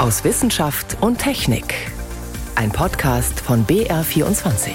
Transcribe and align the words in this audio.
aus 0.00 0.24
Wissenschaft 0.24 0.96
und 1.02 1.18
Technik. 1.18 1.74
Ein 2.54 2.72
Podcast 2.72 3.38
von 3.38 3.66
BR24. 3.66 4.70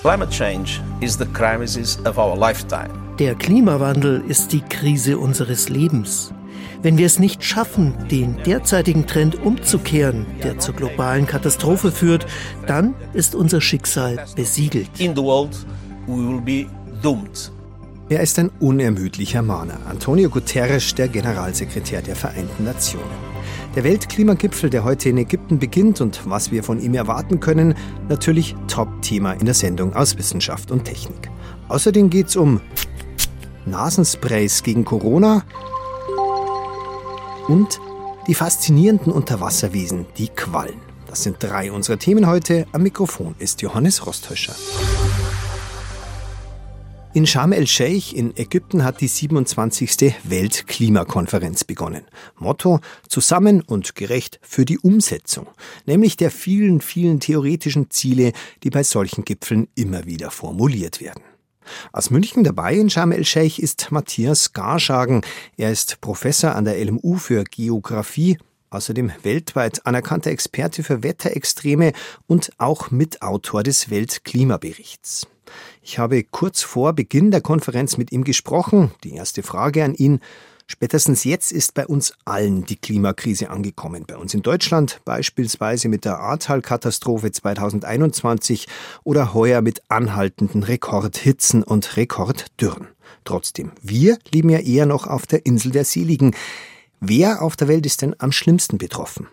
Climate 0.00 0.30
change 0.30 0.80
is 1.00 1.16
the 1.16 1.24
crisis 1.26 1.96
of 2.06 2.18
our 2.18 2.36
lifetime. 2.36 2.90
Der 3.20 3.36
Klimawandel 3.36 4.24
ist 4.26 4.52
die 4.52 4.62
Krise 4.62 5.16
unseres 5.16 5.68
Lebens. 5.68 6.34
Wenn 6.82 6.98
wir 6.98 7.06
es 7.06 7.20
nicht 7.20 7.44
schaffen, 7.44 7.94
den 8.10 8.42
derzeitigen 8.42 9.06
Trend 9.06 9.40
umzukehren, 9.44 10.26
der 10.42 10.58
zur 10.58 10.74
globalen 10.74 11.28
Katastrophe 11.28 11.92
führt, 11.92 12.26
dann 12.66 12.94
ist 13.12 13.36
unser 13.36 13.60
Schicksal 13.60 14.26
besiegelt. 14.34 14.90
In 14.98 15.14
the 15.14 15.22
world, 15.22 15.56
we 16.08 16.16
will 16.16 16.40
be 16.40 16.66
doomed. 17.00 17.52
Er 18.12 18.20
ist 18.20 18.38
ein 18.38 18.50
unermüdlicher 18.60 19.40
Mahner. 19.40 19.78
Antonio 19.88 20.28
Guterres, 20.28 20.94
der 20.94 21.08
Generalsekretär 21.08 22.02
der 22.02 22.14
Vereinten 22.14 22.64
Nationen. 22.64 23.08
Der 23.74 23.84
Weltklimagipfel, 23.84 24.68
der 24.68 24.84
heute 24.84 25.08
in 25.08 25.16
Ägypten 25.16 25.58
beginnt 25.58 26.02
und 26.02 26.20
was 26.26 26.50
wir 26.52 26.62
von 26.62 26.78
ihm 26.78 26.92
erwarten 26.92 27.40
können, 27.40 27.74
natürlich 28.10 28.54
Top-Thema 28.68 29.32
in 29.32 29.46
der 29.46 29.54
Sendung 29.54 29.94
aus 29.94 30.18
Wissenschaft 30.18 30.70
und 30.70 30.84
Technik. 30.84 31.30
Außerdem 31.68 32.10
geht 32.10 32.26
es 32.26 32.36
um 32.36 32.60
Nasensprays 33.64 34.62
gegen 34.62 34.84
Corona 34.84 35.42
und 37.48 37.80
die 38.26 38.34
faszinierenden 38.34 39.10
Unterwasserwiesen, 39.10 40.04
die 40.18 40.28
Quallen. 40.28 40.82
Das 41.06 41.22
sind 41.22 41.36
drei 41.40 41.72
unserer 41.72 41.98
Themen 41.98 42.26
heute. 42.26 42.66
Am 42.72 42.82
Mikrofon 42.82 43.34
ist 43.38 43.62
Johannes 43.62 44.06
Rosthöscher. 44.06 44.54
In 47.14 47.26
Sharm 47.26 47.52
el-Sheikh 47.52 48.16
in 48.16 48.34
Ägypten 48.38 48.84
hat 48.84 49.02
die 49.02 49.06
27. 49.06 50.14
Weltklimakonferenz 50.24 51.64
begonnen. 51.64 52.06
Motto 52.38 52.80
Zusammen 53.06 53.60
und 53.60 53.94
gerecht 53.94 54.40
für 54.40 54.64
die 54.64 54.78
Umsetzung, 54.78 55.46
nämlich 55.84 56.16
der 56.16 56.30
vielen, 56.30 56.80
vielen 56.80 57.20
theoretischen 57.20 57.90
Ziele, 57.90 58.32
die 58.62 58.70
bei 58.70 58.82
solchen 58.82 59.26
Gipfeln 59.26 59.68
immer 59.74 60.06
wieder 60.06 60.30
formuliert 60.30 61.02
werden. 61.02 61.22
Aus 61.92 62.08
München 62.08 62.44
dabei 62.44 62.76
in 62.76 62.88
Sharm 62.88 63.12
el-Sheikh 63.12 63.60
ist 63.60 63.92
Matthias 63.92 64.54
Garschagen. 64.54 65.20
Er 65.58 65.70
ist 65.70 66.00
Professor 66.00 66.56
an 66.56 66.64
der 66.64 66.82
LMU 66.82 67.16
für 67.16 67.44
Geographie, 67.44 68.38
außerdem 68.70 69.12
weltweit 69.22 69.84
anerkannter 69.84 70.30
Experte 70.30 70.82
für 70.82 71.02
Wetterextreme 71.02 71.92
und 72.26 72.52
auch 72.56 72.90
Mitautor 72.90 73.62
des 73.62 73.90
Weltklimaberichts. 73.90 75.26
Ich 75.84 75.98
habe 75.98 76.22
kurz 76.22 76.62
vor 76.62 76.92
Beginn 76.92 77.32
der 77.32 77.40
Konferenz 77.40 77.98
mit 77.98 78.12
ihm 78.12 78.22
gesprochen. 78.22 78.92
Die 79.02 79.14
erste 79.14 79.42
Frage 79.42 79.82
an 79.82 79.94
ihn. 79.94 80.20
Spätestens 80.68 81.24
jetzt 81.24 81.50
ist 81.50 81.74
bei 81.74 81.86
uns 81.88 82.14
allen 82.24 82.64
die 82.64 82.76
Klimakrise 82.76 83.50
angekommen. 83.50 84.04
Bei 84.06 84.16
uns 84.16 84.32
in 84.32 84.42
Deutschland 84.42 85.00
beispielsweise 85.04 85.88
mit 85.88 86.04
der 86.04 86.20
Ahrtal-Katastrophe 86.20 87.32
2021 87.32 88.68
oder 89.02 89.34
heuer 89.34 89.60
mit 89.60 89.82
anhaltenden 89.88 90.62
Rekordhitzen 90.62 91.64
und 91.64 91.96
Rekorddürren. 91.96 92.86
Trotzdem, 93.24 93.72
wir 93.82 94.18
leben 94.30 94.50
ja 94.50 94.60
eher 94.60 94.86
noch 94.86 95.08
auf 95.08 95.26
der 95.26 95.44
Insel 95.46 95.72
der 95.72 95.84
Seligen. 95.84 96.36
Wer 97.00 97.42
auf 97.42 97.56
der 97.56 97.66
Welt 97.66 97.86
ist 97.86 98.02
denn 98.02 98.14
am 98.18 98.30
schlimmsten 98.30 98.78
betroffen? 98.78 99.26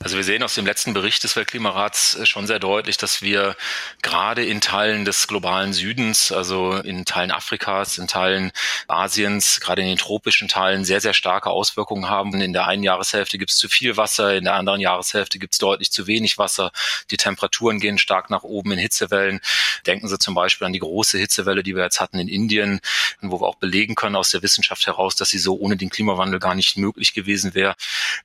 Also 0.00 0.16
wir 0.16 0.22
sehen 0.22 0.44
aus 0.44 0.54
dem 0.54 0.64
letzten 0.64 0.94
Bericht 0.94 1.24
des 1.24 1.34
Weltklimarats 1.34 2.14
äh, 2.14 2.26
schon 2.26 2.46
sehr 2.46 2.60
deutlich, 2.60 2.98
dass 2.98 3.20
wir 3.20 3.56
gerade 4.00 4.44
in 4.44 4.60
Teilen 4.60 5.04
des 5.04 5.26
globalen 5.26 5.72
Südens, 5.72 6.30
also 6.30 6.74
in 6.74 7.04
Teilen 7.04 7.32
Afrikas, 7.32 7.98
in 7.98 8.06
Teilen 8.06 8.52
Asiens, 8.86 9.60
gerade 9.60 9.82
in 9.82 9.88
den 9.88 9.98
tropischen 9.98 10.46
Teilen 10.46 10.84
sehr, 10.84 11.00
sehr 11.00 11.14
starke 11.14 11.50
Auswirkungen 11.50 12.08
haben. 12.08 12.40
In 12.40 12.52
der 12.52 12.68
einen 12.68 12.84
Jahreshälfte 12.84 13.38
gibt 13.38 13.50
es 13.50 13.56
zu 13.56 13.68
viel 13.68 13.96
Wasser, 13.96 14.36
in 14.36 14.44
der 14.44 14.54
anderen 14.54 14.80
Jahreshälfte 14.80 15.40
gibt 15.40 15.54
es 15.54 15.58
deutlich 15.58 15.90
zu 15.90 16.06
wenig 16.06 16.38
Wasser. 16.38 16.70
Die 17.10 17.16
Temperaturen 17.16 17.80
gehen 17.80 17.98
stark 17.98 18.30
nach 18.30 18.44
oben 18.44 18.70
in 18.72 18.78
Hitzewellen. 18.78 19.40
Denken 19.86 20.06
Sie 20.06 20.18
zum 20.18 20.34
Beispiel 20.34 20.66
an 20.66 20.72
die 20.72 20.78
große 20.78 21.18
Hitzewelle, 21.18 21.64
die 21.64 21.74
wir 21.74 21.82
jetzt 21.82 22.00
hatten 22.00 22.20
in 22.20 22.28
Indien, 22.28 22.80
wo 23.20 23.40
wir 23.40 23.46
auch 23.46 23.56
belegen 23.56 23.96
können 23.96 24.14
aus 24.14 24.30
der 24.30 24.42
Wissenschaft 24.42 24.86
heraus, 24.86 25.16
dass 25.16 25.30
sie 25.30 25.38
so 25.38 25.58
ohne 25.58 25.76
den 25.76 25.90
Klimawandel 25.90 26.38
gar 26.38 26.54
nicht 26.54 26.76
möglich 26.76 27.14
gewesen 27.14 27.54
wäre. 27.54 27.74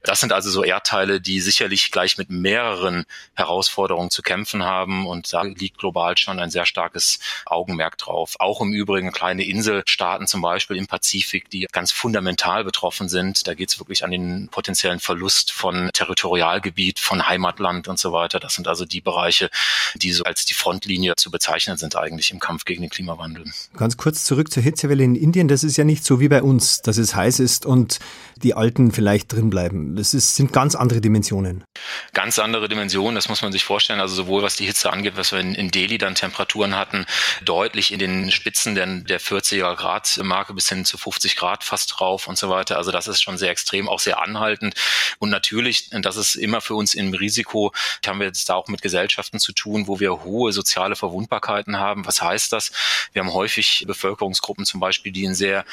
Das 0.04 0.20
sind 0.20 0.34
also 0.34 0.52
so 0.52 0.64
Erdteile, 0.64 1.20
die 1.20 1.40
sicher 1.42 1.63
sicherlich 1.64 1.92
gleich 1.92 2.18
mit 2.18 2.30
mehreren 2.30 3.06
Herausforderungen 3.36 4.10
zu 4.10 4.22
kämpfen 4.22 4.64
haben. 4.64 5.08
Und 5.08 5.32
da 5.32 5.44
liegt 5.44 5.78
global 5.78 6.18
schon 6.18 6.40
ein 6.40 6.50
sehr 6.50 6.66
starkes 6.66 7.20
Augenmerk 7.46 7.98
drauf. 7.98 8.36
Auch 8.40 8.60
im 8.62 8.74
Übrigen 8.74 9.12
kleine 9.12 9.46
Inselstaaten 9.46 10.28
zum 10.28 10.42
Beispiel 10.42 10.76
im 10.76 10.88
Pazifik, 10.88 11.50
die 11.50 11.68
ganz 11.72 11.92
fundamental 11.92 12.66
betroffen 12.66 13.08
sind. 13.08 13.48
Da 13.48 13.54
geht 13.54 13.70
es 13.70 13.80
wirklich 13.80 14.04
an 14.04 14.12
den 14.12 14.50
potenziellen 14.50 15.00
Verlust 15.00 15.54
von 15.54 15.90
Territorialgebiet, 15.94 17.00
von 17.00 17.28
Heimatland 17.28 17.88
und 17.88 17.98
so 17.98 18.12
weiter. 18.12 18.42
Das 18.42 18.56
sind 18.56 18.68
also 18.68 18.84
die 18.84 19.02
Bereiche, 19.02 19.50
die 19.96 20.12
so 20.12 20.24
als 20.24 20.44
die 20.46 20.54
Frontlinie 20.54 21.16
zu 21.16 21.32
bezeichnen 21.32 21.78
sind 21.78 21.96
eigentlich 21.96 22.32
im 22.32 22.40
Kampf 22.40 22.66
gegen 22.66 22.82
den 22.82 22.90
Klimawandel. 22.90 23.46
Ganz 23.78 23.96
kurz 23.96 24.26
zurück 24.26 24.52
zur 24.52 24.64
Hitzewelle 24.64 25.04
in 25.04 25.16
Indien. 25.16 25.48
Das 25.48 25.64
ist 25.64 25.78
ja 25.78 25.86
nicht 25.86 26.04
so 26.04 26.20
wie 26.20 26.28
bei 26.28 26.42
uns, 26.42 26.82
dass 26.82 26.98
es 26.98 27.16
heiß 27.16 27.40
ist 27.40 27.66
und 27.66 28.00
die 28.36 28.54
Alten 28.54 28.92
vielleicht 28.92 29.32
drin 29.32 29.50
bleiben. 29.50 29.96
Das 29.96 30.14
ist, 30.14 30.36
sind 30.36 30.54
ganz 30.54 30.76
andere 30.76 31.02
Dimensionen. 31.02 31.24
Dimensionen? 31.24 31.64
Ganz 32.14 32.40
andere 32.40 32.70
Dimensionen, 32.70 33.16
das 33.16 33.30
muss 33.30 33.42
man 33.42 33.52
sich 33.52 33.64
vorstellen. 33.64 34.00
Also 34.00 34.16
sowohl 34.16 34.44
was 34.44 34.56
die 34.56 34.66
Hitze 34.66 34.92
angeht, 34.92 35.14
was 35.16 35.32
wir 35.32 35.40
in, 35.40 35.56
in 35.56 35.72
Delhi 35.72 35.98
dann 35.98 36.16
Temperaturen 36.16 36.76
hatten, 36.76 37.06
deutlich 37.44 37.92
in 37.92 38.00
den 38.00 38.32
Spitzen 38.32 38.76
der, 38.76 38.86
der 38.86 39.20
40er 39.20 39.76
Grad 39.76 40.20
Marke 40.24 40.54
bis 40.54 40.70
hin 40.70 40.86
zu 40.86 40.98
50 40.98 41.36
Grad 41.36 41.64
fast 41.64 41.94
drauf 41.98 42.28
und 42.28 42.38
so 42.38 42.50
weiter. 42.50 42.78
Also 42.78 42.92
das 42.92 43.08
ist 43.08 43.22
schon 43.22 43.38
sehr 43.38 43.52
extrem, 43.52 43.88
auch 43.88 44.00
sehr 44.00 44.22
anhaltend. 44.22 44.76
Und 45.20 45.30
natürlich, 45.30 45.90
das 45.92 46.18
ist 46.18 46.36
immer 46.36 46.62
für 46.62 46.76
uns 46.76 46.94
im 46.94 47.14
Risiko, 47.14 47.72
haben 48.06 48.20
wir 48.20 48.28
jetzt 48.28 48.50
da 48.50 48.56
auch 48.56 48.68
mit 48.68 48.82
Gesellschaften 48.82 49.40
zu 49.40 49.54
tun, 49.54 49.88
wo 49.88 50.00
wir 50.00 50.24
hohe 50.24 50.52
soziale 50.52 50.96
Verwundbarkeiten 50.96 51.78
haben. 51.78 52.06
Was 52.06 52.22
heißt 52.22 52.52
das? 52.54 52.72
Wir 53.14 53.22
haben 53.22 53.34
häufig 53.34 53.86
Bevölkerungsgruppen 53.88 54.66
zum 54.66 54.80
Beispiel, 54.80 55.12
die 55.12 55.24
in 55.24 55.36
sehr 55.36 55.66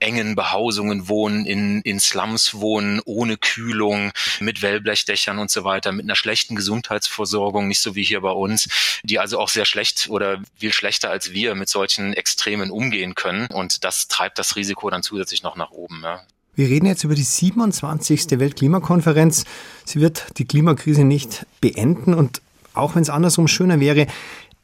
engen 0.00 0.34
Behausungen 0.34 1.08
wohnen, 1.08 1.46
in, 1.46 1.80
in 1.82 2.00
Slums 2.00 2.54
wohnen, 2.54 3.00
ohne 3.04 3.36
Kühlung, 3.36 4.12
mit 4.40 4.62
Wellblechdächern 4.62 5.38
und 5.38 5.50
so 5.50 5.64
weiter, 5.64 5.92
mit 5.92 6.04
einer 6.04 6.16
schlechten 6.16 6.56
Gesundheitsversorgung, 6.56 7.68
nicht 7.68 7.80
so 7.80 7.94
wie 7.94 8.02
hier 8.02 8.20
bei 8.20 8.30
uns, 8.30 8.68
die 9.02 9.18
also 9.18 9.38
auch 9.38 9.48
sehr 9.48 9.64
schlecht 9.64 10.08
oder 10.08 10.42
viel 10.56 10.72
schlechter 10.72 11.10
als 11.10 11.32
wir 11.32 11.54
mit 11.54 11.68
solchen 11.68 12.12
Extremen 12.12 12.70
umgehen 12.70 13.14
können. 13.14 13.46
Und 13.46 13.84
das 13.84 14.08
treibt 14.08 14.38
das 14.38 14.56
Risiko 14.56 14.90
dann 14.90 15.02
zusätzlich 15.02 15.42
noch 15.42 15.56
nach 15.56 15.70
oben. 15.70 16.00
Ja. 16.02 16.22
Wir 16.54 16.68
reden 16.68 16.86
jetzt 16.86 17.04
über 17.04 17.14
die 17.14 17.22
27. 17.22 18.38
Weltklimakonferenz. 18.38 19.44
Sie 19.84 20.00
wird 20.00 20.26
die 20.38 20.44
Klimakrise 20.44 21.04
nicht 21.04 21.46
beenden 21.60 22.14
und 22.14 22.42
auch 22.74 22.94
wenn 22.94 23.02
es 23.02 23.10
andersrum 23.10 23.48
schöner 23.48 23.80
wäre, 23.80 24.06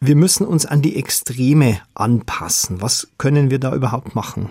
wir 0.01 0.17
müssen 0.17 0.47
uns 0.47 0.67
an 0.67 0.83
die 0.83 0.97
Extreme 0.97 1.81
anpassen. 1.95 2.83
Was 2.83 3.09
können 3.17 3.51
wir 3.51 3.59
da 3.59 3.75
überhaupt 3.75 4.15
machen? 4.15 4.51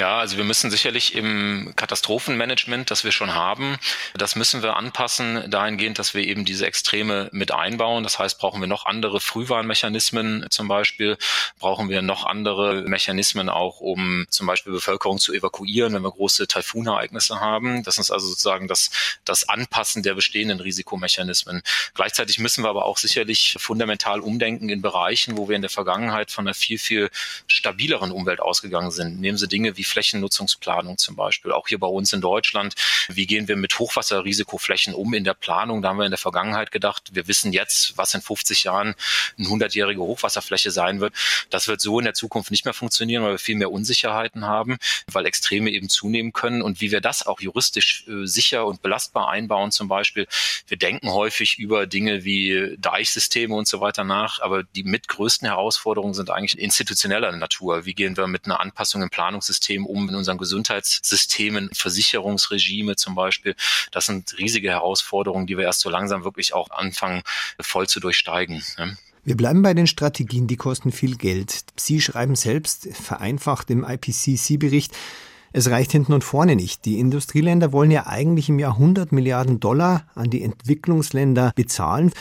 Ja, 0.00 0.18
also 0.18 0.38
wir 0.38 0.44
müssen 0.44 0.70
sicherlich 0.70 1.14
im 1.14 1.74
Katastrophenmanagement, 1.76 2.90
das 2.90 3.04
wir 3.04 3.12
schon 3.12 3.34
haben, 3.34 3.76
das 4.14 4.34
müssen 4.34 4.62
wir 4.62 4.78
anpassen 4.78 5.50
dahingehend, 5.50 5.98
dass 5.98 6.14
wir 6.14 6.24
eben 6.26 6.46
diese 6.46 6.64
Extreme 6.64 7.28
mit 7.32 7.52
einbauen. 7.52 8.02
Das 8.02 8.18
heißt, 8.18 8.38
brauchen 8.38 8.62
wir 8.62 8.66
noch 8.66 8.86
andere 8.86 9.20
Frühwarnmechanismen 9.20 10.46
zum 10.48 10.68
Beispiel, 10.68 11.18
brauchen 11.58 11.90
wir 11.90 12.00
noch 12.00 12.24
andere 12.24 12.80
Mechanismen 12.88 13.50
auch, 13.50 13.80
um 13.80 14.24
zum 14.30 14.46
Beispiel 14.46 14.72
Bevölkerung 14.72 15.18
zu 15.18 15.34
evakuieren, 15.34 15.92
wenn 15.92 16.00
wir 16.00 16.12
große 16.12 16.48
Taifunereignisse 16.48 17.38
haben. 17.38 17.82
Das 17.82 17.98
ist 17.98 18.10
also 18.10 18.26
sozusagen 18.26 18.68
das, 18.68 18.88
das 19.26 19.50
Anpassen 19.50 20.02
der 20.02 20.14
bestehenden 20.14 20.60
Risikomechanismen. 20.60 21.60
Gleichzeitig 21.92 22.38
müssen 22.38 22.64
wir 22.64 22.70
aber 22.70 22.86
auch 22.86 22.96
sicherlich 22.96 23.56
fundamental 23.58 24.20
umdenken 24.20 24.70
in 24.70 24.80
Bereichen, 24.80 25.36
wo 25.36 25.50
wir 25.50 25.56
in 25.56 25.62
der 25.62 25.70
Vergangenheit 25.70 26.30
von 26.30 26.46
einer 26.46 26.54
viel, 26.54 26.78
viel 26.78 27.10
stabileren 27.46 28.12
Umwelt 28.12 28.40
ausgegangen 28.40 28.92
sind. 28.92 29.20
Nehmen 29.20 29.36
Sie 29.36 29.46
Dinge 29.46 29.76
wie 29.76 29.89
Flächennutzungsplanung 29.90 30.98
zum 30.98 31.16
Beispiel. 31.16 31.52
Auch 31.52 31.68
hier 31.68 31.78
bei 31.78 31.86
uns 31.86 32.12
in 32.12 32.20
Deutschland. 32.20 32.74
Wie 33.08 33.26
gehen 33.26 33.48
wir 33.48 33.56
mit 33.56 33.78
Hochwasserrisikoflächen 33.78 34.94
um 34.94 35.14
in 35.14 35.24
der 35.24 35.34
Planung? 35.34 35.82
Da 35.82 35.90
haben 35.90 35.98
wir 35.98 36.04
in 36.04 36.10
der 36.10 36.18
Vergangenheit 36.18 36.70
gedacht, 36.70 37.10
wir 37.12 37.28
wissen 37.28 37.52
jetzt, 37.52 37.96
was 37.96 38.14
in 38.14 38.22
50 38.22 38.64
Jahren 38.64 38.94
eine 39.38 39.48
100-jährige 39.48 40.00
Hochwasserfläche 40.00 40.70
sein 40.70 41.00
wird. 41.00 41.14
Das 41.50 41.68
wird 41.68 41.80
so 41.80 41.98
in 41.98 42.04
der 42.04 42.14
Zukunft 42.14 42.50
nicht 42.50 42.64
mehr 42.64 42.74
funktionieren, 42.74 43.22
weil 43.24 43.32
wir 43.32 43.38
viel 43.38 43.56
mehr 43.56 43.70
Unsicherheiten 43.70 44.46
haben, 44.46 44.78
weil 45.06 45.26
Extreme 45.26 45.70
eben 45.70 45.88
zunehmen 45.88 46.32
können. 46.32 46.62
Und 46.62 46.80
wie 46.80 46.90
wir 46.90 47.00
das 47.00 47.26
auch 47.26 47.40
juristisch 47.40 48.04
äh, 48.08 48.26
sicher 48.26 48.66
und 48.66 48.82
belastbar 48.82 49.28
einbauen 49.28 49.72
zum 49.72 49.88
Beispiel. 49.88 50.26
Wir 50.66 50.76
denken 50.76 51.10
häufig 51.10 51.58
über 51.58 51.86
Dinge 51.86 52.24
wie 52.24 52.76
Deichsysteme 52.78 53.54
und 53.54 53.68
so 53.68 53.80
weiter 53.80 54.04
nach, 54.04 54.40
aber 54.40 54.62
die 54.62 54.84
mitgrößten 54.84 55.48
Herausforderungen 55.48 56.14
sind 56.14 56.30
eigentlich 56.30 56.58
institutioneller 56.58 57.32
Natur. 57.32 57.84
Wie 57.84 57.94
gehen 57.94 58.16
wir 58.16 58.26
mit 58.26 58.46
einer 58.46 58.60
Anpassung 58.60 59.02
im 59.02 59.10
Planungssystem 59.10 59.69
System 59.70 59.86
um, 59.86 60.08
in 60.08 60.16
unseren 60.16 60.38
Gesundheitssystemen, 60.38 61.70
Versicherungsregime 61.72 62.96
zum 62.96 63.14
Beispiel. 63.14 63.54
Das 63.92 64.06
sind 64.06 64.36
riesige 64.38 64.70
Herausforderungen, 64.70 65.46
die 65.46 65.56
wir 65.56 65.64
erst 65.64 65.80
so 65.80 65.90
langsam 65.90 66.24
wirklich 66.24 66.54
auch 66.54 66.70
anfangen, 66.70 67.22
voll 67.60 67.88
zu 67.88 68.00
durchsteigen. 68.00 68.62
Ne? 68.78 68.96
Wir 69.22 69.36
bleiben 69.36 69.62
bei 69.62 69.74
den 69.74 69.86
Strategien, 69.86 70.46
die 70.46 70.56
kosten 70.56 70.90
viel 70.90 71.16
Geld. 71.16 71.64
Sie 71.76 72.00
schreiben 72.00 72.34
selbst 72.34 72.88
vereinfacht 72.92 73.70
im 73.70 73.84
IPCC-Bericht, 73.84 74.92
Es 75.52 75.68
reicht 75.68 75.90
hinten 75.92 76.12
und 76.12 76.22
vorne 76.22 76.54
nicht. 76.54 76.84
Die 76.84 76.98
Industrieländer 76.98 77.72
wollen 77.72 77.90
ja 77.90 78.06
eigentlich 78.06 78.48
im 78.48 78.60
Jahr 78.60 78.74
100 78.74 79.12
Milliarden 79.12 79.58
Dollar 79.58 80.06
an 80.14 80.30
die 80.30 80.42
Entwicklungsländer 80.42 81.52
bezahlen. 81.56 82.12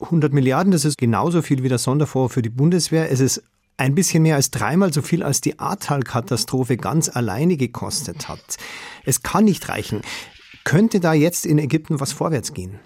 100 0.00 0.32
Milliarden, 0.32 0.72
das 0.72 0.84
ist 0.86 0.96
genauso 0.96 1.42
viel 1.42 1.62
wie 1.62 1.68
der 1.68 1.78
Sonderfonds 1.78 2.32
für 2.32 2.42
die 2.42 2.48
Bundeswehr. 2.48 3.10
Es 3.10 3.20
ist 3.20 3.42
ein 3.78 3.94
bisschen 3.94 4.22
mehr 4.24 4.36
als 4.36 4.50
dreimal 4.50 4.92
so 4.92 5.00
viel, 5.00 5.22
als 5.22 5.40
die 5.40 5.58
Ahrtal-Katastrophe 5.58 6.76
ganz 6.76 7.08
alleine 7.08 7.56
gekostet 7.56 8.28
hat. 8.28 8.58
Es 9.04 9.22
kann 9.22 9.44
nicht 9.44 9.68
reichen. 9.68 10.02
Könnte 10.64 11.00
da 11.00 11.14
jetzt 11.14 11.46
in 11.46 11.58
Ägypten 11.58 12.00
was 12.00 12.12
vorwärts 12.12 12.52
gehen? 12.52 12.78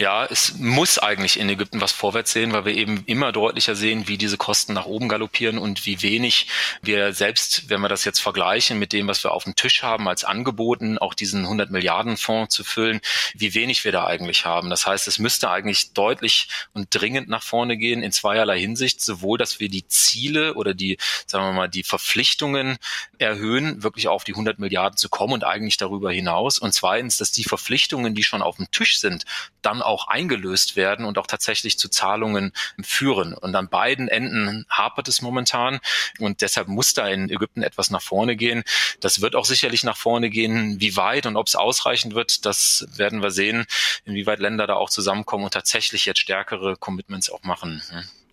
Ja, 0.00 0.24
es 0.26 0.56
muss 0.58 1.00
eigentlich 1.00 1.40
in 1.40 1.48
Ägypten 1.48 1.80
was 1.80 1.90
vorwärts 1.90 2.30
sehen, 2.30 2.52
weil 2.52 2.64
wir 2.64 2.74
eben 2.76 3.02
immer 3.06 3.32
deutlicher 3.32 3.74
sehen, 3.74 4.06
wie 4.06 4.16
diese 4.16 4.36
Kosten 4.36 4.72
nach 4.72 4.86
oben 4.86 5.08
galoppieren 5.08 5.58
und 5.58 5.86
wie 5.86 6.02
wenig 6.02 6.46
wir 6.82 7.12
selbst, 7.12 7.68
wenn 7.68 7.80
wir 7.80 7.88
das 7.88 8.04
jetzt 8.04 8.20
vergleichen 8.20 8.78
mit 8.78 8.92
dem, 8.92 9.08
was 9.08 9.24
wir 9.24 9.32
auf 9.32 9.42
dem 9.42 9.56
Tisch 9.56 9.82
haben 9.82 10.06
als 10.06 10.22
Angeboten, 10.22 10.98
auch 10.98 11.14
diesen 11.14 11.42
100 11.42 11.72
Milliarden 11.72 12.16
Fonds 12.16 12.54
zu 12.54 12.62
füllen, 12.62 13.00
wie 13.34 13.54
wenig 13.54 13.84
wir 13.84 13.90
da 13.90 14.06
eigentlich 14.06 14.44
haben. 14.44 14.70
Das 14.70 14.86
heißt, 14.86 15.08
es 15.08 15.18
müsste 15.18 15.50
eigentlich 15.50 15.92
deutlich 15.94 16.46
und 16.74 16.86
dringend 16.90 17.28
nach 17.28 17.42
vorne 17.42 17.76
gehen 17.76 18.04
in 18.04 18.12
zweierlei 18.12 18.60
Hinsicht, 18.60 19.00
sowohl, 19.00 19.36
dass 19.36 19.58
wir 19.58 19.68
die 19.68 19.88
Ziele 19.88 20.54
oder 20.54 20.74
die, 20.74 20.96
sagen 21.26 21.44
wir 21.44 21.52
mal, 21.52 21.68
die 21.68 21.82
Verpflichtungen 21.82 22.78
erhöhen, 23.18 23.82
wirklich 23.82 24.06
auf 24.06 24.22
die 24.22 24.34
100 24.34 24.60
Milliarden 24.60 24.96
zu 24.96 25.08
kommen 25.08 25.32
und 25.32 25.42
eigentlich 25.42 25.76
darüber 25.76 26.12
hinaus. 26.12 26.60
Und 26.60 26.72
zweitens, 26.72 27.16
dass 27.16 27.32
die 27.32 27.42
Verpflichtungen, 27.42 28.14
die 28.14 28.22
schon 28.22 28.42
auf 28.42 28.58
dem 28.58 28.70
Tisch 28.70 29.00
sind, 29.00 29.24
dann 29.60 29.82
auch 29.88 30.08
eingelöst 30.08 30.76
werden 30.76 31.04
und 31.04 31.18
auch 31.18 31.26
tatsächlich 31.26 31.78
zu 31.78 31.88
Zahlungen 31.88 32.52
führen. 32.80 33.34
Und 33.34 33.54
an 33.56 33.68
beiden 33.68 34.08
Enden 34.08 34.66
hapert 34.68 35.08
es 35.08 35.22
momentan 35.22 35.80
und 36.18 36.42
deshalb 36.42 36.68
muss 36.68 36.94
da 36.94 37.08
in 37.08 37.30
Ägypten 37.30 37.62
etwas 37.62 37.90
nach 37.90 38.02
vorne 38.02 38.36
gehen. 38.36 38.62
Das 39.00 39.20
wird 39.20 39.34
auch 39.34 39.46
sicherlich 39.46 39.82
nach 39.82 39.96
vorne 39.96 40.30
gehen. 40.30 40.80
Wie 40.80 40.96
weit 40.96 41.26
und 41.26 41.36
ob 41.36 41.46
es 41.46 41.56
ausreichend 41.56 42.14
wird, 42.14 42.44
das 42.44 42.86
werden 42.96 43.22
wir 43.22 43.30
sehen, 43.30 43.64
inwieweit 44.04 44.38
Länder 44.38 44.66
da 44.66 44.74
auch 44.74 44.90
zusammenkommen 44.90 45.44
und 45.44 45.54
tatsächlich 45.54 46.04
jetzt 46.04 46.20
stärkere 46.20 46.76
Commitments 46.76 47.30
auch 47.30 47.42
machen. 47.42 47.82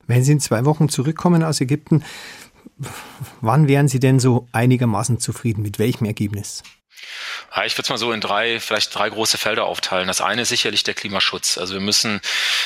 Wenn 0.07 0.23
Sie 0.23 0.33
in 0.33 0.39
zwei 0.39 0.65
Wochen 0.65 0.89
zurückkommen 0.89 1.43
aus 1.43 1.61
Ägypten, 1.61 2.03
wann 3.41 3.67
wären 3.67 3.87
Sie 3.87 3.99
denn 3.99 4.19
so 4.19 4.47
einigermaßen 4.51 5.19
zufrieden? 5.19 5.61
Mit 5.61 5.79
welchem 5.79 6.05
Ergebnis? 6.05 6.61
Ja, 7.55 7.65
ich 7.65 7.73
würde 7.73 7.83
es 7.83 7.89
mal 7.89 7.97
so 7.97 8.11
in 8.11 8.21
drei, 8.21 8.59
vielleicht 8.59 8.93
drei 8.93 9.09
große 9.09 9.37
Felder 9.37 9.65
aufteilen. 9.65 10.07
Das 10.07 10.21
eine 10.21 10.41
ist 10.41 10.49
sicherlich 10.49 10.83
der 10.83 10.93
Klimaschutz. 10.93 11.57
Also 11.57 11.73
wir 11.73 11.81
müssen 11.81 12.21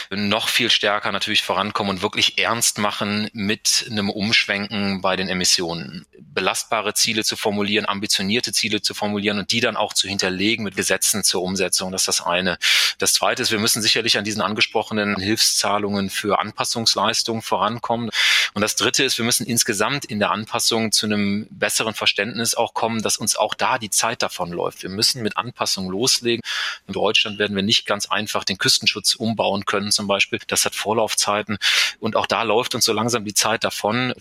noch 0.09 0.49
viel 0.49 0.69
stärker 0.69 1.11
natürlich 1.11 1.43
vorankommen 1.43 1.97
und 1.97 2.01
wirklich 2.01 2.37
ernst 2.39 2.77
machen 2.77 3.29
mit 3.33 3.85
einem 3.89 4.09
Umschwenken 4.09 5.01
bei 5.01 5.15
den 5.15 5.29
Emissionen. 5.29 6.05
Belastbare 6.33 6.93
Ziele 6.93 7.23
zu 7.23 7.35
formulieren, 7.35 7.85
ambitionierte 7.87 8.53
Ziele 8.53 8.81
zu 8.81 8.93
formulieren 8.93 9.39
und 9.39 9.51
die 9.51 9.59
dann 9.59 9.75
auch 9.75 9.93
zu 9.93 10.07
hinterlegen 10.07 10.63
mit 10.63 10.75
Gesetzen 10.75 11.23
zur 11.23 11.41
Umsetzung. 11.41 11.91
Das 11.91 12.01
ist 12.01 12.07
das 12.07 12.21
eine. 12.21 12.57
Das 12.99 13.13
zweite 13.13 13.41
ist, 13.41 13.51
wir 13.51 13.59
müssen 13.59 13.81
sicherlich 13.81 14.17
an 14.17 14.23
diesen 14.23 14.41
angesprochenen 14.41 15.15
Hilfszahlungen 15.17 16.09
für 16.09 16.39
Anpassungsleistungen 16.39 17.41
vorankommen. 17.41 18.09
Und 18.53 18.61
das 18.61 18.75
dritte 18.75 19.03
ist, 19.03 19.17
wir 19.17 19.25
müssen 19.25 19.45
insgesamt 19.45 20.05
in 20.05 20.19
der 20.19 20.31
Anpassung 20.31 20.91
zu 20.91 21.05
einem 21.05 21.47
besseren 21.49 21.93
Verständnis 21.93 22.55
auch 22.55 22.73
kommen, 22.73 23.01
dass 23.01 23.17
uns 23.17 23.35
auch 23.35 23.53
da 23.53 23.77
die 23.77 23.89
Zeit 23.89 24.21
davonläuft. 24.21 24.83
Wir 24.83 24.89
müssen 24.89 25.21
mit 25.21 25.37
Anpassungen 25.37 25.89
loslegen. 25.89 26.41
In 26.87 26.93
Deutschland 26.93 27.39
werden 27.39 27.55
wir 27.55 27.63
nicht 27.63 27.85
ganz 27.85 28.07
einfach 28.07 28.43
den 28.43 28.57
Küstenschutz 28.57 29.15
umbauen 29.15 29.65
können 29.65 29.91
zum 29.91 30.07
Beispiel. 30.07 30.39
Das 30.47 30.65
hat 30.65 30.75
Vorlaufzeiten. 30.75 31.57
Und 31.99 32.15
auch 32.15 32.27
da 32.27 32.43
läuft 32.43 32.75
uns 32.75 32.85
so 32.85 32.93
langsam 32.93 33.25
die 33.25 33.33
Zeit 33.33 33.63
davon. 33.63 34.13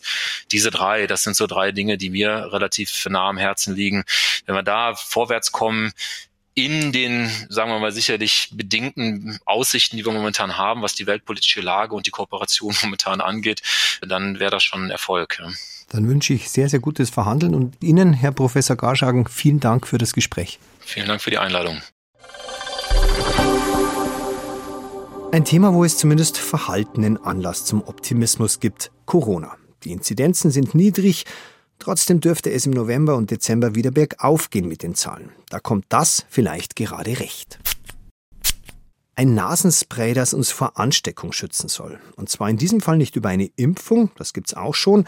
Diese 0.52 0.70
drei, 0.70 1.06
das 1.06 1.22
sind 1.22 1.36
so 1.36 1.46
drei 1.46 1.72
Dinge, 1.72 1.97
die 1.98 2.10
mir 2.10 2.52
relativ 2.52 3.06
nah 3.08 3.28
am 3.28 3.36
Herzen 3.36 3.74
liegen. 3.74 4.04
Wenn 4.46 4.54
wir 4.54 4.62
da 4.62 4.94
vorwärts 4.94 5.52
kommen, 5.52 5.92
in 6.54 6.90
den, 6.90 7.30
sagen 7.48 7.70
wir 7.70 7.78
mal, 7.78 7.92
sicherlich 7.92 8.50
bedingten 8.52 9.38
Aussichten, 9.44 9.96
die 9.96 10.04
wir 10.04 10.12
momentan 10.12 10.58
haben, 10.58 10.82
was 10.82 10.94
die 10.94 11.06
weltpolitische 11.06 11.60
Lage 11.60 11.94
und 11.94 12.06
die 12.06 12.10
Kooperation 12.10 12.74
momentan 12.82 13.20
angeht, 13.20 13.62
dann 14.00 14.40
wäre 14.40 14.50
das 14.50 14.64
schon 14.64 14.86
ein 14.86 14.90
Erfolg. 14.90 15.38
Ja. 15.38 15.50
Dann 15.90 16.08
wünsche 16.08 16.34
ich 16.34 16.50
sehr, 16.50 16.68
sehr 16.68 16.80
gutes 16.80 17.10
Verhandeln 17.10 17.54
und 17.54 17.76
Ihnen, 17.80 18.12
Herr 18.12 18.32
Professor 18.32 18.76
Garschagen, 18.76 19.28
vielen 19.28 19.60
Dank 19.60 19.86
für 19.86 19.98
das 19.98 20.12
Gespräch. 20.12 20.58
Vielen 20.80 21.06
Dank 21.06 21.22
für 21.22 21.30
die 21.30 21.38
Einladung. 21.38 21.80
Ein 25.30 25.44
Thema, 25.44 25.72
wo 25.74 25.84
es 25.84 25.96
zumindest 25.96 26.38
verhaltenen 26.38 27.22
Anlass 27.22 27.64
zum 27.64 27.86
Optimismus 27.86 28.60
gibt, 28.60 28.90
Corona. 29.06 29.56
Die 29.84 29.92
Inzidenzen 29.92 30.50
sind 30.50 30.74
niedrig, 30.74 31.24
trotzdem 31.78 32.20
dürfte 32.20 32.50
es 32.50 32.66
im 32.66 32.72
November 32.72 33.16
und 33.16 33.30
Dezember 33.30 33.74
wieder 33.74 33.90
bergauf 33.90 34.50
gehen 34.50 34.68
mit 34.68 34.82
den 34.82 34.94
Zahlen. 34.94 35.30
Da 35.50 35.60
kommt 35.60 35.86
das 35.88 36.24
vielleicht 36.28 36.76
gerade 36.76 37.20
recht. 37.20 37.58
Ein 39.14 39.34
Nasenspray, 39.34 40.14
das 40.14 40.32
uns 40.32 40.50
vor 40.50 40.78
Ansteckung 40.78 41.32
schützen 41.32 41.68
soll. 41.68 41.98
Und 42.16 42.28
zwar 42.28 42.48
in 42.48 42.56
diesem 42.56 42.80
Fall 42.80 42.98
nicht 42.98 43.16
über 43.16 43.28
eine 43.28 43.50
Impfung, 43.56 44.10
das 44.16 44.32
gibt's 44.32 44.54
auch 44.54 44.74
schon, 44.74 45.06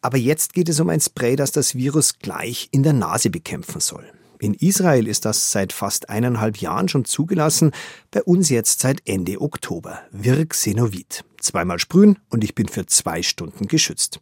aber 0.00 0.16
jetzt 0.16 0.54
geht 0.54 0.68
es 0.68 0.80
um 0.80 0.88
ein 0.88 1.00
Spray, 1.00 1.36
das 1.36 1.52
das 1.52 1.74
Virus 1.74 2.18
gleich 2.18 2.68
in 2.72 2.82
der 2.82 2.92
Nase 2.92 3.30
bekämpfen 3.30 3.80
soll. 3.80 4.04
In 4.40 4.54
Israel 4.54 5.06
ist 5.06 5.24
das 5.24 5.52
seit 5.52 5.72
fast 5.72 6.08
eineinhalb 6.08 6.56
Jahren 6.56 6.88
schon 6.88 7.04
zugelassen, 7.04 7.70
bei 8.10 8.22
uns 8.24 8.48
jetzt 8.48 8.80
seit 8.80 9.06
Ende 9.06 9.40
Oktober. 9.40 10.00
Virxenovit. 10.10 11.24
Zweimal 11.42 11.78
sprühen 11.78 12.18
und 12.30 12.44
ich 12.44 12.54
bin 12.54 12.68
für 12.68 12.86
zwei 12.86 13.22
Stunden 13.22 13.66
geschützt. 13.66 14.20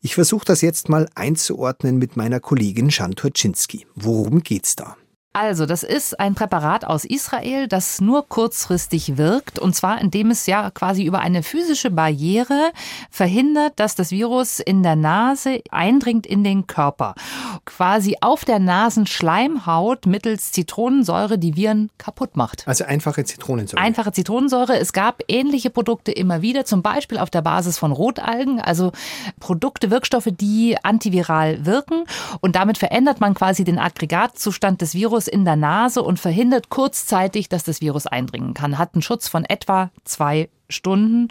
Ich 0.00 0.14
versuche 0.14 0.44
das 0.44 0.60
jetzt 0.62 0.88
mal 0.88 1.08
einzuordnen 1.14 1.98
mit 1.98 2.16
meiner 2.16 2.40
Kollegin 2.40 2.90
Schanturczynski. 2.90 3.86
Worum 3.94 4.42
geht's 4.42 4.74
da? 4.74 4.96
Also, 5.36 5.66
das 5.66 5.82
ist 5.82 6.20
ein 6.20 6.36
Präparat 6.36 6.84
aus 6.84 7.04
Israel, 7.04 7.66
das 7.66 8.00
nur 8.00 8.28
kurzfristig 8.28 9.16
wirkt. 9.16 9.58
Und 9.58 9.74
zwar, 9.74 10.00
indem 10.00 10.30
es 10.30 10.46
ja 10.46 10.70
quasi 10.70 11.02
über 11.02 11.18
eine 11.18 11.42
physische 11.42 11.90
Barriere 11.90 12.70
verhindert, 13.10 13.72
dass 13.80 13.96
das 13.96 14.12
Virus 14.12 14.60
in 14.60 14.84
der 14.84 14.94
Nase 14.94 15.60
eindringt 15.72 16.24
in 16.24 16.44
den 16.44 16.68
Körper. 16.68 17.16
Quasi 17.64 18.16
auf 18.20 18.44
der 18.44 18.60
Nasenschleimhaut 18.60 20.06
mittels 20.06 20.52
Zitronensäure 20.52 21.36
die 21.36 21.56
Viren 21.56 21.90
kaputt 21.98 22.36
macht. 22.36 22.62
Also 22.68 22.84
einfache 22.84 23.24
Zitronensäure. 23.24 23.82
Einfache 23.82 24.12
Zitronensäure. 24.12 24.78
Es 24.78 24.92
gab 24.92 25.20
ähnliche 25.26 25.70
Produkte 25.70 26.12
immer 26.12 26.42
wieder, 26.42 26.64
zum 26.64 26.80
Beispiel 26.80 27.18
auf 27.18 27.30
der 27.30 27.42
Basis 27.42 27.76
von 27.76 27.90
Rotalgen. 27.90 28.60
Also 28.60 28.92
Produkte, 29.40 29.90
Wirkstoffe, 29.90 30.28
die 30.30 30.76
antiviral 30.84 31.66
wirken. 31.66 32.04
Und 32.40 32.54
damit 32.54 32.78
verändert 32.78 33.20
man 33.20 33.34
quasi 33.34 33.64
den 33.64 33.80
Aggregatzustand 33.80 34.80
des 34.80 34.94
Virus 34.94 35.23
Virus 35.24 35.28
in 35.28 35.44
der 35.44 35.56
Nase 35.56 36.02
und 36.02 36.18
verhindert 36.18 36.68
kurzzeitig, 36.68 37.48
dass 37.48 37.64
das 37.64 37.80
Virus 37.80 38.06
eindringen 38.06 38.54
kann. 38.54 38.78
Hat 38.78 38.94
einen 38.94 39.02
Schutz 39.02 39.28
von 39.28 39.44
etwa 39.44 39.90
zwei 40.04 40.48
Stunden 40.68 41.28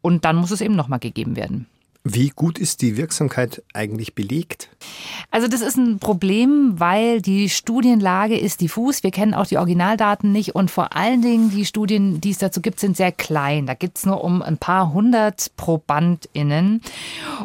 und 0.00 0.24
dann 0.24 0.36
muss 0.36 0.50
es 0.50 0.60
eben 0.60 0.76
nochmal 0.76 0.98
gegeben 0.98 1.36
werden. 1.36 1.66
Wie 2.04 2.30
gut 2.30 2.58
ist 2.58 2.82
die 2.82 2.96
Wirksamkeit 2.96 3.62
eigentlich 3.74 4.16
belegt? 4.16 4.68
Also 5.30 5.46
das 5.46 5.60
ist 5.60 5.76
ein 5.76 6.00
Problem, 6.00 6.80
weil 6.80 7.22
die 7.22 7.48
Studienlage 7.48 8.36
ist 8.36 8.60
diffus. 8.60 9.04
Wir 9.04 9.12
kennen 9.12 9.34
auch 9.34 9.46
die 9.46 9.56
Originaldaten 9.56 10.32
nicht 10.32 10.56
und 10.56 10.68
vor 10.68 10.96
allen 10.96 11.22
Dingen 11.22 11.50
die 11.50 11.64
Studien, 11.64 12.20
die 12.20 12.32
es 12.32 12.38
dazu 12.38 12.60
gibt, 12.60 12.80
sind 12.80 12.96
sehr 12.96 13.12
klein. 13.12 13.66
Da 13.66 13.74
gibt 13.74 13.98
es 13.98 14.04
nur 14.04 14.24
um 14.24 14.42
ein 14.42 14.58
paar 14.58 14.92
hundert 14.92 15.56
ProbandInnen. 15.56 16.82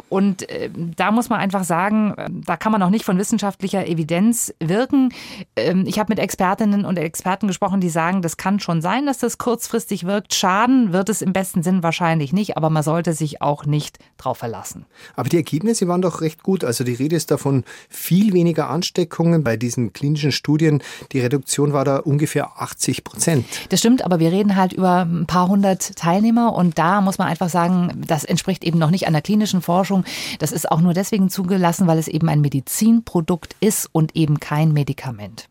Und 0.08 0.48
äh, 0.50 0.70
da 0.74 1.12
muss 1.12 1.28
man 1.28 1.38
einfach 1.38 1.62
sagen, 1.62 2.14
äh, 2.16 2.28
da 2.28 2.56
kann 2.56 2.72
man 2.72 2.82
auch 2.82 2.90
nicht 2.90 3.04
von 3.04 3.16
wissenschaftlicher 3.16 3.86
Evidenz 3.86 4.52
wirken. 4.58 5.10
Ähm, 5.54 5.84
ich 5.86 6.00
habe 6.00 6.10
mit 6.10 6.18
Expertinnen 6.18 6.84
und 6.84 6.98
Experten 6.98 7.46
gesprochen, 7.46 7.80
die 7.80 7.90
sagen, 7.90 8.22
das 8.22 8.36
kann 8.36 8.58
schon 8.58 8.82
sein, 8.82 9.06
dass 9.06 9.18
das 9.18 9.38
kurzfristig 9.38 10.04
wirkt. 10.04 10.34
Schaden 10.34 10.92
wird 10.92 11.10
es 11.10 11.22
im 11.22 11.32
besten 11.32 11.62
Sinn 11.62 11.84
wahrscheinlich 11.84 12.32
nicht, 12.32 12.56
aber 12.56 12.70
man 12.70 12.82
sollte 12.82 13.12
sich 13.12 13.40
auch 13.40 13.64
nicht 13.64 14.00
drauf 14.16 14.38
verlassen 14.38 14.47
verlassen. 14.48 14.86
Aber 15.14 15.28
die 15.28 15.36
Ergebnisse 15.36 15.88
waren 15.88 16.00
doch 16.00 16.22
recht 16.22 16.42
gut. 16.42 16.64
Also 16.64 16.82
die 16.82 16.94
Rede 16.94 17.16
ist 17.16 17.30
davon 17.30 17.64
viel 17.90 18.32
weniger 18.32 18.70
Ansteckungen 18.70 19.44
bei 19.44 19.58
diesen 19.58 19.92
klinischen 19.92 20.32
Studien. 20.32 20.82
Die 21.12 21.20
Reduktion 21.20 21.74
war 21.74 21.84
da 21.84 21.98
ungefähr 21.98 22.60
80 22.60 23.04
Prozent. 23.04 23.44
Das 23.68 23.80
stimmt, 23.80 24.04
aber 24.04 24.20
wir 24.20 24.32
reden 24.32 24.56
halt 24.56 24.72
über 24.72 25.02
ein 25.02 25.26
paar 25.26 25.48
hundert 25.48 25.96
Teilnehmer 25.96 26.54
und 26.54 26.78
da 26.78 27.02
muss 27.02 27.18
man 27.18 27.28
einfach 27.28 27.50
sagen, 27.50 28.02
das 28.06 28.24
entspricht 28.24 28.64
eben 28.64 28.78
noch 28.78 28.90
nicht 28.90 29.06
einer 29.06 29.20
klinischen 29.20 29.60
Forschung. 29.60 30.04
Das 30.38 30.52
ist 30.52 30.70
auch 30.70 30.80
nur 30.80 30.94
deswegen 30.94 31.28
zugelassen, 31.28 31.86
weil 31.86 31.98
es 31.98 32.08
eben 32.08 32.28
ein 32.28 32.40
Medizinprodukt 32.40 33.54
ist 33.60 33.88
und 33.92 34.16
eben 34.16 34.40
kein 34.40 34.72
Medikament. 34.72 35.48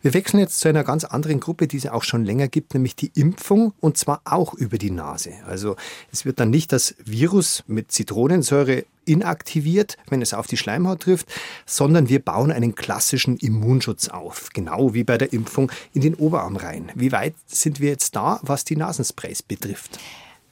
Wir 0.00 0.14
wechseln 0.14 0.38
jetzt 0.38 0.60
zu 0.60 0.68
einer 0.68 0.84
ganz 0.84 1.04
anderen 1.04 1.40
Gruppe, 1.40 1.66
die 1.66 1.76
es 1.76 1.86
auch 1.86 2.04
schon 2.04 2.24
länger 2.24 2.46
gibt, 2.46 2.72
nämlich 2.74 2.94
die 2.94 3.10
Impfung 3.14 3.72
und 3.80 3.96
zwar 3.96 4.20
auch 4.24 4.54
über 4.54 4.78
die 4.78 4.92
Nase. 4.92 5.32
Also 5.46 5.74
es 6.12 6.24
wird 6.24 6.38
dann 6.38 6.50
nicht 6.50 6.70
das 6.72 6.94
Virus 7.04 7.64
mit 7.66 7.90
Zitronensäure 7.90 8.84
inaktiviert, 9.06 9.96
wenn 10.08 10.22
es 10.22 10.34
auf 10.34 10.46
die 10.46 10.56
Schleimhaut 10.56 11.00
trifft, 11.00 11.26
sondern 11.66 12.08
wir 12.08 12.20
bauen 12.20 12.52
einen 12.52 12.76
klassischen 12.76 13.38
Immunschutz 13.38 14.08
auf, 14.08 14.50
genau 14.52 14.94
wie 14.94 15.02
bei 15.02 15.18
der 15.18 15.32
Impfung 15.32 15.72
in 15.92 16.02
den 16.02 16.14
Oberarm 16.14 16.56
rein. 16.56 16.92
Wie 16.94 17.10
weit 17.10 17.34
sind 17.46 17.80
wir 17.80 17.88
jetzt 17.88 18.14
da, 18.14 18.38
was 18.42 18.64
die 18.64 18.76
Nasensprays 18.76 19.42
betrifft? 19.42 19.98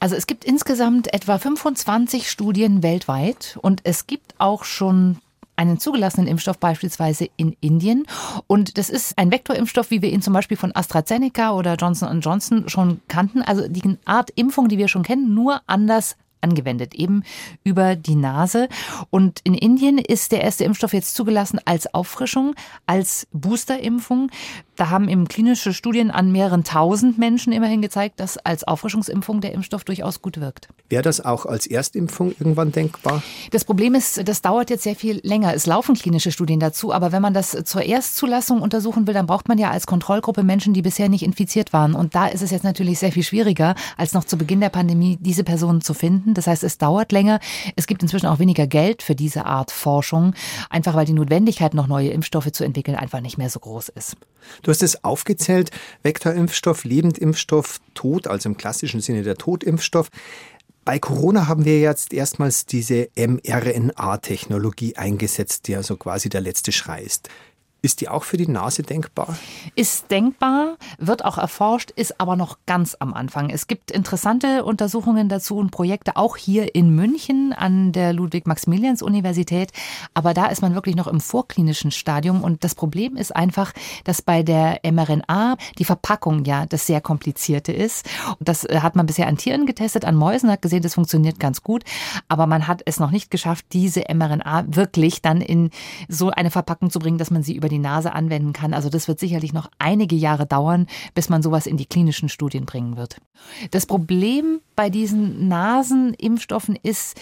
Also 0.01 0.17
es 0.17 0.27
gibt 0.27 0.45
insgesamt 0.45 1.15
etwa 1.15 1.39
25 1.39 2.31
Studien 2.31 2.83
weltweit 2.83 3.59
und 3.63 3.81
es 3.85 4.07
gibt 4.07 4.35
auch 4.39 4.65
schon 4.65 5.19
einen 5.57 5.79
zugelassenen 5.79 6.29
Impfstoff 6.29 6.59
beispielsweise 6.59 7.29
in 7.37 7.57
Indien. 7.61 8.07
Und 8.47 8.79
das 8.79 8.91
ist 8.91 9.19
ein 9.19 9.31
Vektorimpfstoff, 9.31 9.91
wie 9.91 10.03
wir 10.03 10.11
ihn 10.11 10.23
zum 10.23 10.33
Beispiel 10.33 10.57
von 10.57 10.75
AstraZeneca 10.75 11.53
oder 11.53 11.75
Johnson 11.75 12.21
Johnson 12.21 12.69
schon 12.69 13.01
kannten. 13.09 13.43
Also 13.43 13.69
die 13.69 13.97
Art 14.05 14.31
Impfung, 14.35 14.69
die 14.69 14.79
wir 14.79 14.89
schon 14.89 15.03
kennen, 15.03 15.35
nur 15.35 15.63
anders 15.67 16.17
angewendet, 16.41 16.95
eben 16.95 17.23
über 17.65 17.97
die 17.97 18.15
Nase. 18.15 18.69
Und 19.11 19.41
in 19.45 19.55
Indien 19.55 19.99
ist 19.99 20.33
der 20.33 20.43
erste 20.43 20.65
Impfstoff 20.65 20.93
jetzt 20.93 21.15
zugelassen 21.15 21.61
als 21.65 21.93
Auffrischung, 21.93 22.55
als 22.87 23.27
Boosterimpfung. 23.33 24.31
Da 24.77 24.91
haben 24.91 25.09
eben 25.09 25.27
klinische 25.27 25.73
Studien 25.73 26.11
an 26.11 26.31
mehreren 26.33 26.63
tausend 26.63 27.19
Menschen 27.19 27.53
immerhin 27.53 27.81
gezeigt, 27.81 28.21
dass 28.21 28.37
als 28.37 28.65
Auffrischungsimpfung 28.65 29.41
der 29.41 29.53
Impfstoff 29.53 29.85
durchaus 29.85 30.21
gut 30.21 30.39
wirkt. 30.39 30.69
Wäre 30.89 31.03
das 31.03 31.25
auch 31.25 31.47
als 31.47 31.67
Erstimpfung 31.67 32.35
irgendwann 32.39 32.73
denkbar? 32.73 33.23
Das 33.51 33.65
Problem 33.65 33.95
ist, 33.95 34.29
das 34.29 34.43
dauert 34.43 34.69
jetzt 34.71 34.83
sehr 34.83 34.95
viel 34.95 35.21
länger. 35.23 35.55
Es 35.55 35.67
laufen 35.67 35.95
klinische 35.95 36.31
Studien 36.31 36.61
dazu, 36.61 36.93
aber 36.93 37.11
wenn 37.11 37.23
man 37.23 37.33
das 37.33 37.57
zur 37.65 37.83
Erstzulassung 37.83 38.61
untersuchen 38.61 39.07
will, 39.07 39.15
dann 39.15 39.27
braucht 39.27 39.49
man 39.49 39.59
ja 39.59 39.71
als 39.71 39.87
Kontrollgruppe 39.87 40.43
Menschen, 40.43 40.75
die 40.75 40.83
bisher 40.83 41.09
nicht 41.09 41.23
infiziert 41.23 41.73
waren. 41.73 41.95
Und 41.95 42.15
da 42.15 42.27
ist 42.27 42.43
es 42.43 42.51
jetzt 42.51 42.65
natürlich 42.65 42.99
sehr 42.99 43.13
viel 43.13 43.23
schwieriger, 43.23 43.75
als 43.97 44.13
noch 44.13 44.25
zu 44.25 44.37
Beginn 44.37 44.61
der 44.61 44.69
Pandemie 44.69 45.17
diese 45.21 45.43
Personen 45.43 45.81
zu 45.81 45.95
finden. 46.27 46.35
Das 46.35 46.47
heißt, 46.47 46.65
es 46.65 46.79
dauert 46.79 47.13
länger. 47.13 47.41
Es 47.77 47.87
gibt 47.87 48.03
inzwischen 48.03 48.27
auch 48.27 48.39
weniger 48.39 48.67
Geld 48.67 49.03
für 49.03 49.15
diese 49.15 49.47
Art 49.47 49.71
Forschung, 49.71 50.35
einfach 50.71 50.95
weil 50.95 51.07
die 51.07 51.13
Notwendigkeit, 51.13 51.75
noch 51.75 51.87
neue 51.87 52.11
Impfstoffe 52.11 52.51
zu 52.53 52.65
entwickeln, 52.65 52.97
einfach 52.97 53.21
nicht 53.21 53.39
mehr 53.39 53.51
so 53.51 53.61
groß 53.61 53.91
ist. 53.91 54.17
Du 54.63 54.71
hast 54.71 54.83
es 54.83 55.03
aufgezählt, 55.05 55.71
Vektorimpfstoff, 56.03 56.85
Lebendimpfstoff, 56.85 57.81
Tod, 57.95 58.27
also 58.27 58.49
im 58.49 58.57
klassischen 58.57 59.01
Sinne 59.01 59.23
der 59.23 59.37
Totimpfstoff. 59.37 60.09
Bei 60.85 61.01
Corona 61.01 61.49
haben 61.49 61.65
wir 61.65 61.81
jetzt 61.81 62.13
erstmals 62.13 62.65
diese 62.65 63.09
mRNA-Technologie 63.17 64.97
eingesetzt, 64.97 65.67
die 65.67 65.75
also 65.75 65.97
quasi 65.97 66.29
der 66.29 66.41
letzte 66.41 66.71
Schrei 66.71 67.03
ist. 67.03 67.29
Ist 67.87 68.01
die 68.01 68.09
auch 68.09 68.25
für 68.25 68.37
die 68.37 68.49
Nase 68.49 68.83
denkbar? 68.83 69.37
Ist 69.77 70.11
denkbar, 70.11 70.77
wird 70.99 71.25
auch 71.25 71.39
erforscht, 71.39 71.93
ist 71.93 72.21
aber 72.21 72.35
noch 72.35 72.59
ganz 72.67 72.97
am 72.99 73.15
Anfang. 73.15 73.49
Es 73.49 73.69
gibt 73.69 73.93
interessante 73.93 74.65
Untersuchungen 74.65 75.29
dazu 75.29 75.57
und 75.59 75.71
Projekte 75.71 76.17
auch 76.17 76.37
hier 76.37 76.75
in 76.75 76.97
München 76.97 77.53
an 77.53 77.93
der 77.93 78.13
Ludwig-Maximilians-Universität. 78.13 79.71
Aber 80.15 80.35
da 80.35 80.47
ist 80.47 80.63
man 80.63 80.75
wirklich 80.75 80.97
noch 80.97 81.07
im 81.07 81.21
vorklinischen 81.21 81.93
Stadium. 81.93 82.43
Und 82.43 82.65
das 82.65 82.75
Problem 82.75 83.17
ist 83.17 83.37
einfach, 83.37 83.73
dass 84.03 84.21
bei 84.21 84.43
der 84.43 84.81
mRNA 84.83 85.57
die 85.79 85.85
Verpackung 85.85 86.45
ja 86.45 86.67
das 86.67 86.89
sehr 86.89 87.01
komplizierte 87.01 87.73
ist. 87.73 88.05
Das 88.41 88.65
äh, 88.65 88.81
hat 88.81 88.97
man 88.97 89.07
bisher 89.07 89.29
an 89.29 89.37
Tieren 89.37 89.65
getestet, 89.65 90.05
an 90.05 90.17
Mäusen, 90.17 90.51
hat 90.51 90.61
gesehen, 90.61 90.83
das 90.83 90.95
funktioniert 90.95 91.39
ganz 91.39 91.63
gut. 91.63 91.85
Aber 92.27 92.49
man 92.49 92.67
hat 92.67 92.83
es 92.85 92.99
noch 92.99 93.13
nicht 93.13 93.31
geschafft, 93.31 93.67
diese 93.73 94.07
mRNA 94.13 94.65
wirklich 94.75 95.23
dann 95.23 95.41
in 95.41 95.71
so 96.09 96.33
eine 96.33 96.51
Verpackung 96.51 96.91
zu 96.91 96.99
bringen, 96.99 97.19
dass 97.19 97.31
man 97.31 97.45
sie 97.45 97.55
über 97.55 97.69
die 97.69 97.76
die 97.77 97.83
Nase 97.83 98.13
anwenden 98.13 98.53
kann. 98.53 98.75
Also 98.75 98.89
das 98.89 99.09
wird 99.09 99.21
sicherlich 99.21 99.53
noch 99.53 99.71
einige 99.79 100.17
Jahre 100.17 100.47
dauern, 100.47 100.87
bis 101.15 101.29
man 101.29 101.43
sowas 101.43 101.67
in 101.67 101.77
die 101.77 101.87
klinischen 101.87 102.29
Studien 102.29 102.67
bringen 102.67 102.97
wird. 102.97 103.17
Das 103.71 103.87
Problem 103.87 104.61
bei 104.75 104.91
diesen 104.91 105.49
Nasenimpfstoffen 105.49 106.77
ist, 106.83 107.21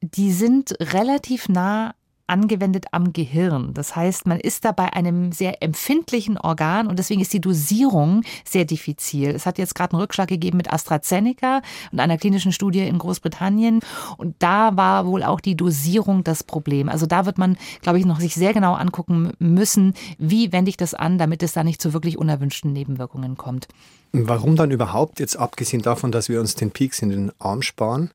die 0.00 0.32
sind 0.32 0.74
relativ 0.80 1.48
nah 1.48 1.94
angewendet 2.26 2.86
am 2.92 3.12
Gehirn. 3.12 3.74
Das 3.74 3.96
heißt, 3.96 4.26
man 4.26 4.40
ist 4.40 4.64
da 4.64 4.72
bei 4.72 4.92
einem 4.92 5.32
sehr 5.32 5.62
empfindlichen 5.62 6.38
Organ 6.38 6.86
und 6.86 6.98
deswegen 6.98 7.20
ist 7.20 7.32
die 7.32 7.40
Dosierung 7.40 8.22
sehr 8.44 8.64
diffizil. 8.64 9.30
Es 9.30 9.46
hat 9.46 9.58
jetzt 9.58 9.74
gerade 9.74 9.92
einen 9.92 10.00
Rückschlag 10.00 10.28
gegeben 10.28 10.56
mit 10.56 10.72
AstraZeneca 10.72 11.60
und 11.92 12.00
einer 12.00 12.18
klinischen 12.18 12.52
Studie 12.52 12.80
in 12.80 12.98
Großbritannien 12.98 13.80
und 14.16 14.36
da 14.38 14.76
war 14.76 15.06
wohl 15.06 15.22
auch 15.22 15.40
die 15.40 15.56
Dosierung 15.56 16.24
das 16.24 16.42
Problem. 16.42 16.88
Also 16.88 17.06
da 17.06 17.26
wird 17.26 17.38
man, 17.38 17.56
glaube 17.82 17.98
ich, 17.98 18.06
noch 18.06 18.20
sich 18.20 18.34
sehr 18.34 18.54
genau 18.54 18.74
angucken 18.74 19.32
müssen, 19.38 19.94
wie 20.18 20.52
wende 20.52 20.70
ich 20.70 20.76
das 20.76 20.94
an, 20.94 21.18
damit 21.18 21.42
es 21.42 21.52
da 21.52 21.64
nicht 21.64 21.80
zu 21.80 21.92
wirklich 21.92 22.18
unerwünschten 22.18 22.72
Nebenwirkungen 22.72 23.36
kommt. 23.36 23.68
Warum 24.12 24.54
dann 24.54 24.70
überhaupt, 24.70 25.18
jetzt 25.18 25.36
abgesehen 25.36 25.82
davon, 25.82 26.12
dass 26.12 26.28
wir 26.28 26.38
uns 26.38 26.54
den 26.54 26.70
Peaks 26.70 27.02
in 27.02 27.10
den 27.10 27.32
Arm 27.40 27.62
sparen? 27.62 28.10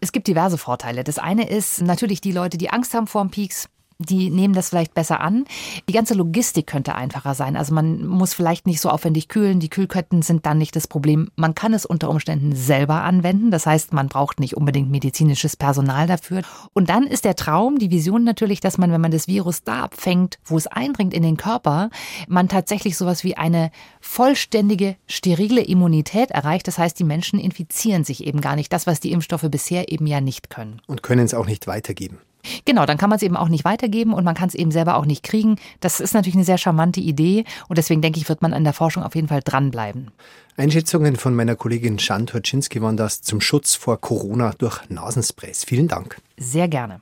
Es 0.00 0.12
gibt 0.12 0.26
diverse 0.26 0.58
Vorteile. 0.58 1.04
Das 1.04 1.18
eine 1.18 1.48
ist 1.48 1.80
natürlich 1.80 2.20
die 2.20 2.32
Leute, 2.32 2.58
die 2.58 2.70
Angst 2.70 2.94
haben 2.94 3.06
vor 3.06 3.22
dem 3.22 3.30
Peaks, 3.30 3.68
die 3.98 4.30
nehmen 4.30 4.54
das 4.54 4.68
vielleicht 4.68 4.94
besser 4.94 5.20
an. 5.20 5.44
Die 5.88 5.92
ganze 5.92 6.14
Logistik 6.14 6.66
könnte 6.66 6.94
einfacher 6.94 7.34
sein. 7.34 7.56
Also 7.56 7.74
man 7.74 8.06
muss 8.06 8.34
vielleicht 8.34 8.66
nicht 8.66 8.80
so 8.80 8.90
aufwendig 8.90 9.28
kühlen. 9.28 9.58
Die 9.58 9.70
Kühlketten 9.70 10.22
sind 10.22 10.44
dann 10.44 10.58
nicht 10.58 10.76
das 10.76 10.86
Problem. 10.86 11.30
Man 11.36 11.54
kann 11.54 11.72
es 11.72 11.86
unter 11.86 12.10
Umständen 12.10 12.54
selber 12.54 13.02
anwenden. 13.02 13.50
Das 13.50 13.64
heißt, 13.64 13.92
man 13.92 14.08
braucht 14.08 14.38
nicht 14.38 14.56
unbedingt 14.56 14.90
medizinisches 14.90 15.56
Personal 15.56 16.06
dafür. 16.06 16.42
Und 16.74 16.90
dann 16.90 17.04
ist 17.04 17.24
der 17.24 17.36
Traum, 17.36 17.78
die 17.78 17.90
Vision 17.90 18.24
natürlich, 18.24 18.60
dass 18.60 18.76
man, 18.76 18.92
wenn 18.92 19.00
man 19.00 19.12
das 19.12 19.28
Virus 19.28 19.64
da 19.64 19.84
abfängt, 19.84 20.38
wo 20.44 20.58
es 20.58 20.66
eindringt 20.66 21.14
in 21.14 21.22
den 21.22 21.38
Körper, 21.38 21.88
man 22.28 22.48
tatsächlich 22.48 22.96
sowas 22.98 23.24
wie 23.24 23.36
eine 23.36 23.70
vollständige, 24.00 24.96
sterile 25.06 25.62
Immunität 25.62 26.30
erreicht. 26.30 26.68
Das 26.68 26.78
heißt, 26.78 26.98
die 26.98 27.04
Menschen 27.04 27.38
infizieren 27.38 28.04
sich 28.04 28.26
eben 28.26 28.42
gar 28.42 28.56
nicht. 28.56 28.72
Das, 28.72 28.86
was 28.86 29.00
die 29.00 29.12
Impfstoffe 29.12 29.46
bisher 29.50 29.90
eben 29.90 30.06
ja 30.06 30.20
nicht 30.20 30.50
können. 30.50 30.82
Und 30.86 31.02
können 31.02 31.24
es 31.24 31.32
auch 31.32 31.46
nicht 31.46 31.66
weitergeben. 31.66 32.18
Genau, 32.64 32.86
dann 32.86 32.98
kann 32.98 33.10
man 33.10 33.16
es 33.16 33.22
eben 33.22 33.36
auch 33.36 33.48
nicht 33.48 33.64
weitergeben 33.64 34.12
und 34.12 34.24
man 34.24 34.34
kann 34.34 34.48
es 34.48 34.54
eben 34.54 34.70
selber 34.70 34.96
auch 34.96 35.06
nicht 35.06 35.22
kriegen. 35.22 35.56
Das 35.80 36.00
ist 36.00 36.14
natürlich 36.14 36.34
eine 36.34 36.44
sehr 36.44 36.58
charmante 36.58 37.00
Idee 37.00 37.44
und 37.68 37.78
deswegen 37.78 38.02
denke 38.02 38.18
ich, 38.18 38.28
wird 38.28 38.42
man 38.42 38.52
an 38.52 38.64
der 38.64 38.72
Forschung 38.72 39.02
auf 39.02 39.14
jeden 39.14 39.28
Fall 39.28 39.40
dranbleiben. 39.44 40.10
Einschätzungen 40.56 41.16
von 41.16 41.34
meiner 41.34 41.54
Kollegin 41.54 41.98
Jan 41.98 42.26
Turczynski 42.26 42.80
waren 42.80 42.96
das 42.96 43.20
zum 43.20 43.40
Schutz 43.40 43.74
vor 43.74 44.00
Corona 44.00 44.52
durch 44.56 44.80
Nasensprays. 44.88 45.64
Vielen 45.64 45.88
Dank. 45.88 46.16
Sehr 46.38 46.68
gerne. 46.68 47.00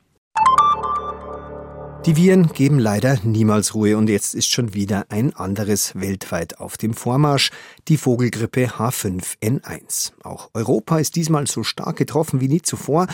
Die 2.06 2.16
Viren 2.16 2.48
geben 2.48 2.78
leider 2.78 3.18
niemals 3.22 3.74
Ruhe 3.74 3.96
und 3.96 4.10
jetzt 4.10 4.34
ist 4.34 4.50
schon 4.50 4.74
wieder 4.74 5.06
ein 5.08 5.34
anderes 5.34 5.94
weltweit 5.94 6.60
auf 6.60 6.76
dem 6.76 6.92
Vormarsch, 6.92 7.50
die 7.88 7.96
Vogelgrippe 7.96 8.66
H5N1. 8.66 10.12
Auch 10.22 10.50
Europa 10.52 10.98
ist 10.98 11.16
diesmal 11.16 11.46
so 11.46 11.62
stark 11.62 11.96
getroffen 11.96 12.42
wie 12.42 12.48
nie 12.48 12.60
zuvor. 12.60 13.06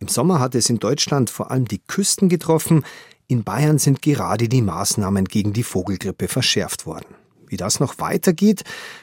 Im 0.00 0.08
Sommer 0.08 0.38
hat 0.38 0.54
es 0.54 0.70
in 0.70 0.78
Deutschland 0.78 1.28
vor 1.28 1.50
allem 1.50 1.66
die 1.66 1.80
Küsten 1.80 2.28
getroffen. 2.28 2.84
In 3.26 3.42
Bayern 3.42 3.78
sind 3.78 4.00
gerade 4.00 4.48
die 4.48 4.62
Maßnahmen 4.62 5.24
gegen 5.24 5.52
die 5.52 5.64
Vogelgrippe 5.64 6.28
verschärft 6.28 6.86
worden. 6.86 7.14
Wie 7.48 7.56
das 7.56 7.80
noch 7.80 7.98
weitergeht, 7.98 8.62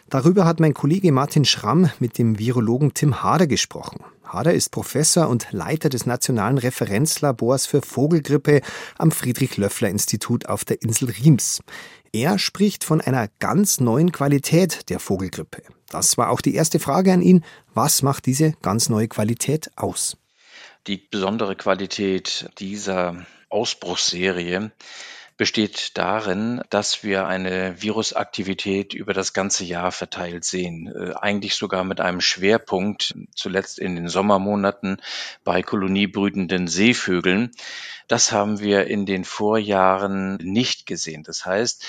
darüber 0.09 0.45
hat 0.45 0.59
mein 0.59 0.73
Kollege 0.73 1.11
Martin 1.11 1.45
Schramm 1.45 1.89
mit 1.99 2.17
dem 2.17 2.39
Virologen 2.39 2.93
Tim 2.93 3.23
Hader 3.23 3.47
gesprochen. 3.47 4.03
Hader 4.23 4.53
ist 4.53 4.69
Professor 4.69 5.27
und 5.27 5.47
Leiter 5.51 5.89
des 5.89 6.05
Nationalen 6.05 6.57
Referenzlabors 6.57 7.65
für 7.65 7.81
Vogelgrippe 7.81 8.61
am 8.97 9.11
Friedrich-Löffler-Institut 9.11 10.47
auf 10.47 10.63
der 10.63 10.81
Insel 10.81 11.09
Riems. 11.09 11.59
Er 12.13 12.39
spricht 12.39 12.83
von 12.83 13.01
einer 13.01 13.27
ganz 13.39 13.79
neuen 13.79 14.11
Qualität 14.11 14.89
der 14.89 14.99
Vogelgrippe. 14.99 15.63
Das 15.89 16.17
war 16.17 16.29
auch 16.29 16.41
die 16.41 16.55
erste 16.55 16.79
Frage 16.79 17.13
an 17.13 17.21
ihn. 17.21 17.43
Was 17.73 18.01
macht 18.01 18.25
diese 18.25 18.53
ganz 18.61 18.89
neue 18.89 19.07
Qualität 19.07 19.69
aus? 19.75 20.17
Die 20.87 20.97
besondere 20.97 21.55
Qualität 21.55 22.47
dieser 22.59 23.25
Ausbruchsserie 23.49 24.71
besteht 25.35 25.97
darin, 25.97 26.61
dass 26.69 27.03
wir 27.03 27.25
eine 27.25 27.81
Virusaktivität 27.81 28.93
über 28.93 29.13
das 29.13 29.33
ganze 29.33 29.65
Jahr 29.65 29.91
verteilt 29.91 30.45
sehen. 30.45 30.87
Äh, 30.87 31.13
eigentlich 31.15 31.55
sogar 31.55 31.83
mit 31.83 31.99
einem 31.99 32.21
Schwerpunkt, 32.21 33.15
zuletzt 33.35 33.79
in 33.79 33.95
den 33.95 34.07
Sommermonaten 34.07 35.01
bei 35.43 35.63
koloniebrütenden 35.63 36.67
Seevögeln. 36.67 37.51
Das 38.07 38.31
haben 38.31 38.59
wir 38.59 38.85
in 38.85 39.07
den 39.07 39.25
Vorjahren 39.25 40.37
nicht 40.37 40.85
gesehen. 40.85 41.23
Das 41.23 41.45
heißt, 41.45 41.83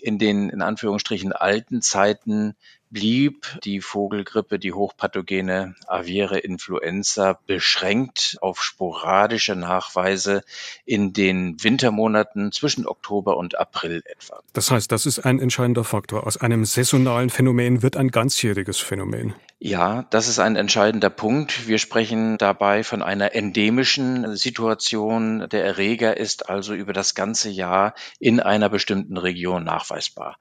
in 0.00 0.18
den 0.18 0.50
in 0.50 0.60
Anführungsstrichen 0.60 1.32
alten 1.32 1.80
Zeiten 1.80 2.54
blieb 2.90 3.46
die 3.64 3.80
Vogelgrippe, 3.80 4.58
die 4.58 4.72
hochpathogene 4.72 5.74
aviäre 5.86 6.38
Influenza 6.38 7.38
beschränkt 7.46 8.36
auf 8.40 8.62
sporadische 8.62 9.56
Nachweise 9.56 10.42
in 10.84 11.12
den 11.12 11.62
Wintermonaten 11.62 12.52
zwischen 12.52 12.86
Oktober 12.86 13.36
und 13.36 13.58
April 13.58 14.02
etwa. 14.06 14.40
Das 14.52 14.70
heißt, 14.70 14.90
das 14.92 15.06
ist 15.06 15.20
ein 15.20 15.40
entscheidender 15.40 15.84
Faktor. 15.84 16.26
Aus 16.26 16.36
einem 16.36 16.64
saisonalen 16.64 17.30
Phänomen 17.30 17.82
wird 17.82 17.96
ein 17.96 18.08
ganzjähriges 18.08 18.78
Phänomen. 18.78 19.34
Ja, 19.58 20.04
das 20.10 20.28
ist 20.28 20.40
ein 20.40 20.56
entscheidender 20.56 21.08
Punkt. 21.08 21.66
Wir 21.66 21.78
sprechen 21.78 22.36
dabei 22.36 22.84
von 22.84 23.02
einer 23.02 23.34
endemischen 23.34 24.36
Situation. 24.36 25.48
Der 25.48 25.64
Erreger 25.64 26.16
ist 26.18 26.50
also 26.50 26.74
über 26.74 26.92
das 26.92 27.14
ganze 27.14 27.48
Jahr 27.48 27.94
in 28.18 28.40
einer 28.40 28.68
bestimmten 28.68 29.16
Region 29.16 29.64
nachweisbar. 29.64 30.36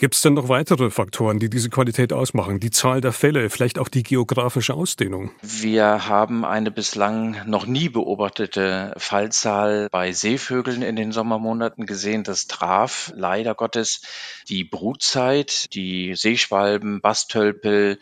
Gibt 0.00 0.14
es 0.14 0.22
denn 0.22 0.32
noch 0.32 0.48
weitere 0.48 0.88
Faktoren, 0.88 1.38
die 1.38 1.50
diese 1.50 1.68
Qualität 1.68 2.14
ausmachen? 2.14 2.58
Die 2.58 2.70
Zahl 2.70 3.02
der 3.02 3.12
Fälle, 3.12 3.50
vielleicht 3.50 3.78
auch 3.78 3.90
die 3.90 4.02
geografische 4.02 4.72
Ausdehnung? 4.72 5.30
Wir 5.42 6.08
haben 6.08 6.46
eine 6.46 6.70
bislang 6.70 7.36
noch 7.44 7.66
nie 7.66 7.90
beobachtete 7.90 8.94
Fallzahl 8.96 9.88
bei 9.90 10.12
Seevögeln 10.12 10.80
in 10.80 10.96
den 10.96 11.12
Sommermonaten 11.12 11.84
gesehen. 11.84 12.24
Das 12.24 12.46
traf 12.46 13.12
leider 13.14 13.54
Gottes 13.54 14.00
die 14.48 14.64
Brutzeit. 14.64 15.74
Die 15.74 16.14
Seeschwalben, 16.14 17.02
Bastölpel, 17.02 17.98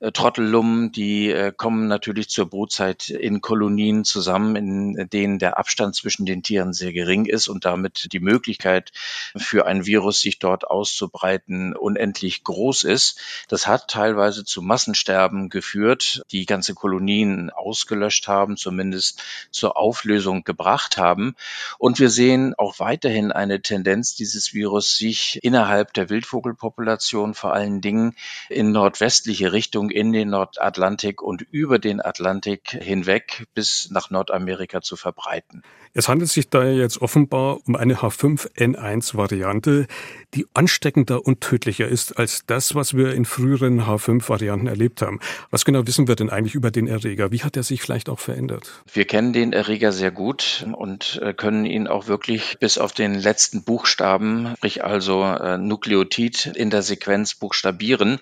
äh, 0.00 0.12
Trottellummen, 0.12 0.92
die 0.92 1.30
äh, 1.30 1.52
kommen 1.56 1.88
natürlich 1.88 2.28
zur 2.28 2.48
Brutzeit 2.48 3.08
in 3.08 3.40
Kolonien 3.40 4.04
zusammen, 4.04 4.56
in 4.56 5.08
denen 5.10 5.38
der 5.38 5.58
Abstand 5.58 5.94
zwischen 5.94 6.26
den 6.26 6.42
Tieren 6.42 6.72
sehr 6.72 6.92
gering 6.92 7.26
ist 7.26 7.48
und 7.48 7.64
damit 7.64 8.12
die 8.12 8.20
Möglichkeit 8.20 8.92
für 9.36 9.66
ein 9.66 9.86
Virus, 9.86 10.20
sich 10.20 10.38
dort 10.38 10.66
auszubreiten, 10.66 11.74
unendlich 11.74 12.44
groß 12.44 12.84
ist. 12.84 13.20
Das 13.48 13.66
hat 13.66 13.88
teilweise 13.88 14.44
zu 14.44 14.62
Massensterben 14.62 15.48
geführt, 15.48 16.22
die 16.30 16.46
ganze 16.46 16.74
Kolonien 16.74 17.50
ausgelöscht 17.50 18.28
haben, 18.28 18.56
zumindest 18.56 19.22
zur 19.50 19.76
Auflösung 19.76 20.44
gebracht 20.44 20.96
haben. 20.96 21.34
Und 21.78 21.98
wir 21.98 22.10
sehen 22.10 22.54
auch 22.56 22.78
weiterhin 22.78 23.32
eine 23.32 23.60
Tendenz 23.62 24.14
dieses 24.14 24.54
Virus, 24.54 24.96
sich 24.96 25.40
innerhalb 25.42 25.92
der 25.92 26.10
Wildvogelpopulation 26.10 27.34
vor 27.34 27.52
allen 27.52 27.80
Dingen 27.80 28.14
in 28.48 28.72
nordwestliche 28.72 29.52
Richtung 29.52 29.85
in 29.90 30.12
den 30.12 30.30
Nordatlantik 30.30 31.22
und 31.22 31.42
über 31.50 31.78
den 31.78 32.00
Atlantik 32.00 32.70
hinweg 32.70 33.46
bis 33.54 33.90
nach 33.90 34.10
Nordamerika 34.10 34.82
zu 34.82 34.96
verbreiten. 34.96 35.62
Es 35.94 36.08
handelt 36.08 36.30
sich 36.30 36.50
da 36.50 36.64
jetzt 36.64 37.00
offenbar 37.00 37.58
um 37.66 37.74
eine 37.74 37.94
H5N1-Variante, 37.96 39.86
die 40.34 40.46
ansteckender 40.52 41.24
und 41.24 41.40
tödlicher 41.40 41.88
ist 41.88 42.18
als 42.18 42.44
das, 42.46 42.74
was 42.74 42.94
wir 42.94 43.14
in 43.14 43.24
früheren 43.24 43.80
H5-Varianten 43.82 44.66
erlebt 44.66 45.00
haben. 45.00 45.20
Was 45.50 45.64
genau 45.64 45.86
wissen 45.86 46.06
wir 46.06 46.14
denn 46.14 46.28
eigentlich 46.28 46.54
über 46.54 46.70
den 46.70 46.86
Erreger? 46.86 47.32
Wie 47.32 47.42
hat 47.42 47.56
er 47.56 47.62
sich 47.62 47.80
vielleicht 47.80 48.10
auch 48.10 48.18
verändert? 48.18 48.82
Wir 48.92 49.06
kennen 49.06 49.32
den 49.32 49.54
Erreger 49.54 49.90
sehr 49.90 50.10
gut 50.10 50.66
und 50.76 51.18
äh, 51.22 51.32
können 51.32 51.64
ihn 51.64 51.86
auch 51.86 52.08
wirklich 52.08 52.58
bis 52.58 52.76
auf 52.76 52.92
den 52.92 53.14
letzten 53.14 53.64
Buchstaben, 53.64 54.54
sprich 54.56 54.84
also 54.84 55.24
äh, 55.24 55.56
Nukleotid 55.56 56.52
in 56.54 56.68
der 56.68 56.82
Sequenz 56.82 57.34
buchstabieren. 57.34 58.20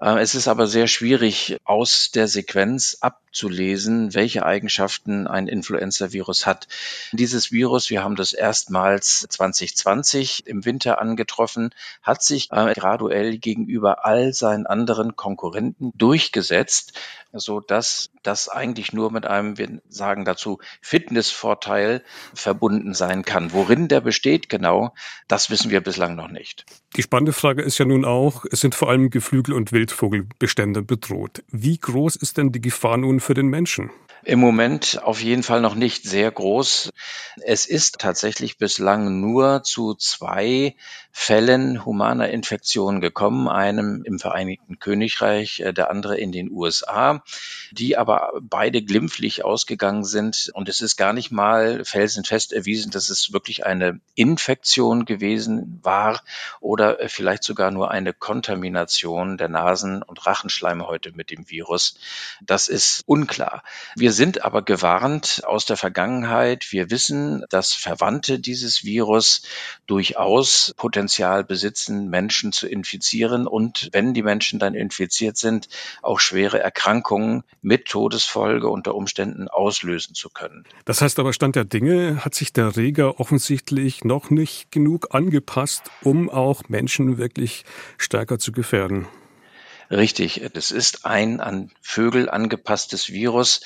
Äh, 0.00 0.20
es 0.20 0.34
ist 0.34 0.48
aber 0.48 0.66
sehr 0.66 0.86
schwierig, 0.86 1.58
aus 1.64 2.10
der 2.10 2.28
Sequenz 2.28 2.98
abzulesen, 3.28 4.14
welche 4.14 4.44
Eigenschaften 4.44 5.26
ein 5.26 5.48
Influenza-Virus 5.48 6.46
hat. 6.46 6.66
Dieses 7.12 7.52
Virus, 7.52 7.90
wir 7.90 8.02
haben 8.02 8.16
das 8.16 8.32
erstmals 8.32 9.26
2020 9.28 10.46
im 10.46 10.64
Winter 10.64 11.00
angetroffen, 11.00 11.70
hat 12.02 12.22
sich 12.22 12.50
äh, 12.50 12.72
graduell 12.74 13.38
gegenüber 13.38 14.06
all 14.06 14.32
seinen 14.32 14.66
anderen 14.66 15.16
Konkurrenten 15.16 15.92
durchgesetzt, 15.96 16.98
so 17.32 17.60
dass 17.60 18.10
das 18.22 18.48
eigentlich 18.48 18.92
nur 18.92 19.12
mit 19.12 19.26
einem, 19.26 19.58
wir 19.58 19.80
sagen 19.88 20.24
dazu, 20.24 20.58
Fitnessvorteil 20.80 22.02
verbunden 22.34 22.94
sein 22.94 23.24
kann. 23.24 23.52
Worin 23.52 23.88
der 23.88 24.00
besteht 24.00 24.48
genau, 24.48 24.94
das 25.28 25.50
wissen 25.50 25.70
wir 25.70 25.80
bislang 25.80 26.16
noch 26.16 26.28
nicht. 26.28 26.64
Die 26.96 27.02
spannende 27.02 27.32
Frage 27.32 27.62
ist 27.62 27.78
ja 27.78 27.84
nun 27.84 28.04
auch, 28.04 28.44
es 28.50 28.60
sind 28.60 28.74
vor 28.74 28.88
allem 28.88 29.10
Geflügel- 29.10 29.54
und 29.54 29.72
Wildvogelbestände 29.72 30.82
bedroht. 30.82 31.42
Wie 31.50 31.78
groß 31.78 32.16
ist 32.16 32.38
denn 32.38 32.50
die 32.50 32.60
Gefahr 32.60 32.96
nun 32.96 33.17
für 33.20 33.34
den 33.34 33.48
Menschen? 33.48 33.90
Im 34.28 34.40
Moment 34.40 35.00
auf 35.02 35.22
jeden 35.22 35.42
Fall 35.42 35.62
noch 35.62 35.74
nicht 35.74 36.04
sehr 36.04 36.30
groß. 36.30 36.90
Es 37.46 37.64
ist 37.64 37.98
tatsächlich 37.98 38.58
bislang 38.58 39.22
nur 39.22 39.62
zu 39.62 39.94
zwei 39.94 40.76
Fällen 41.20 41.84
humaner 41.84 42.28
Infektion 42.28 43.00
gekommen, 43.00 43.48
einem 43.48 44.04
im 44.04 44.18
Vereinigten 44.18 44.78
Königreich, 44.78 45.60
äh, 45.60 45.72
der 45.72 45.90
andere 45.90 46.18
in 46.18 46.30
den 46.30 46.50
USA, 46.50 47.24
die 47.72 47.96
aber 47.96 48.32
beide 48.40 48.82
glimpflich 48.82 49.44
ausgegangen 49.44 50.04
sind. 50.04 50.50
Und 50.52 50.68
es 50.68 50.80
ist 50.82 50.96
gar 50.96 51.12
nicht 51.12 51.30
mal 51.32 51.84
felsenfest 51.84 52.52
erwiesen, 52.52 52.92
dass 52.92 53.08
es 53.08 53.32
wirklich 53.32 53.64
eine 53.64 53.98
Infektion 54.14 55.06
gewesen 55.06 55.80
war 55.82 56.22
oder 56.60 56.98
vielleicht 57.08 57.44
sogar 57.44 57.70
nur 57.70 57.90
eine 57.90 58.12
Kontamination 58.12 59.38
der 59.38 59.48
Nasen- 59.48 60.02
und 60.02 60.26
Rachenschleimhäute 60.26 61.12
mit 61.12 61.30
dem 61.30 61.48
Virus. 61.48 61.98
Das 62.42 62.68
ist 62.68 63.02
unklar. 63.06 63.64
Wir 63.96 64.12
sind 64.18 64.44
aber 64.44 64.62
gewarnt 64.62 65.42
aus 65.46 65.64
der 65.64 65.76
Vergangenheit. 65.76 66.72
Wir 66.72 66.90
wissen, 66.90 67.44
dass 67.50 67.72
Verwandte 67.72 68.40
dieses 68.40 68.82
Virus 68.82 69.42
durchaus 69.86 70.74
Potenzial 70.76 71.44
besitzen, 71.44 72.10
Menschen 72.10 72.50
zu 72.50 72.66
infizieren 72.66 73.46
und 73.46 73.88
wenn 73.92 74.14
die 74.14 74.24
Menschen 74.24 74.58
dann 74.58 74.74
infiziert 74.74 75.36
sind, 75.36 75.68
auch 76.02 76.18
schwere 76.18 76.58
Erkrankungen 76.58 77.44
mit 77.62 77.86
Todesfolge 77.86 78.68
unter 78.68 78.96
Umständen 78.96 79.46
auslösen 79.46 80.16
zu 80.16 80.30
können. 80.30 80.64
Das 80.84 81.00
heißt 81.00 81.20
aber, 81.20 81.32
Stand 81.32 81.54
der 81.54 81.64
Dinge 81.64 82.24
hat 82.24 82.34
sich 82.34 82.52
der 82.52 82.76
Reger 82.76 83.20
offensichtlich 83.20 84.02
noch 84.02 84.30
nicht 84.30 84.72
genug 84.72 85.14
angepasst, 85.14 85.92
um 86.02 86.28
auch 86.28 86.64
Menschen 86.68 87.18
wirklich 87.18 87.64
stärker 87.98 88.40
zu 88.40 88.50
gefährden. 88.50 89.06
Richtig, 89.90 90.42
es 90.54 90.70
ist 90.70 91.06
ein 91.06 91.40
an 91.40 91.70
Vögel 91.80 92.28
angepasstes 92.28 93.08
Virus, 93.08 93.62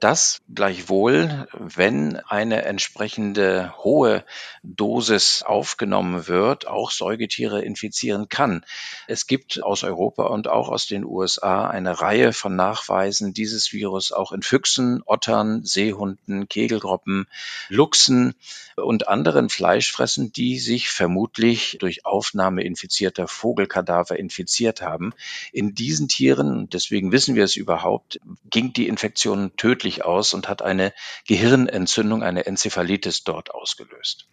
das 0.00 0.40
gleichwohl, 0.54 1.48
wenn 1.52 2.16
eine 2.16 2.64
entsprechende 2.64 3.74
hohe 3.76 4.24
Dosis 4.62 5.42
aufgenommen 5.42 6.28
wird, 6.28 6.66
auch 6.66 6.90
Säugetiere 6.90 7.60
infizieren 7.60 8.30
kann. 8.30 8.64
Es 9.06 9.26
gibt 9.26 9.62
aus 9.62 9.84
Europa 9.84 10.24
und 10.24 10.48
auch 10.48 10.70
aus 10.70 10.86
den 10.86 11.04
USA 11.04 11.66
eine 11.66 12.00
Reihe 12.00 12.32
von 12.32 12.56
Nachweisen 12.56 13.34
dieses 13.34 13.70
Virus 13.74 14.12
auch 14.12 14.32
in 14.32 14.40
Füchsen, 14.40 15.02
Ottern, 15.04 15.62
Seehunden, 15.62 16.48
Kegelgroppen, 16.48 17.26
Luchsen 17.68 18.34
und 18.76 19.08
anderen 19.08 19.50
Fleischfressen, 19.50 20.32
die 20.32 20.58
sich 20.58 20.88
vermutlich 20.88 21.76
durch 21.80 22.06
Aufnahme 22.06 22.62
infizierter 22.62 23.28
Vogelkadaver 23.28 24.18
infiziert 24.18 24.80
haben. 24.80 25.12
In 25.52 25.65
in 25.66 25.74
diesen 25.74 26.08
Tieren, 26.08 26.68
deswegen 26.70 27.10
wissen 27.10 27.34
wir 27.34 27.44
es 27.44 27.56
überhaupt, 27.56 28.20
ging 28.50 28.72
die 28.72 28.86
Infektion 28.86 29.50
tödlich 29.56 30.04
aus 30.04 30.32
und 30.32 30.48
hat 30.48 30.62
eine 30.62 30.92
Gehirnentzündung, 31.26 32.22
eine 32.22 32.46
Enzephalitis 32.46 33.24
dort 33.24 33.52
ausgelöst. 33.52 34.28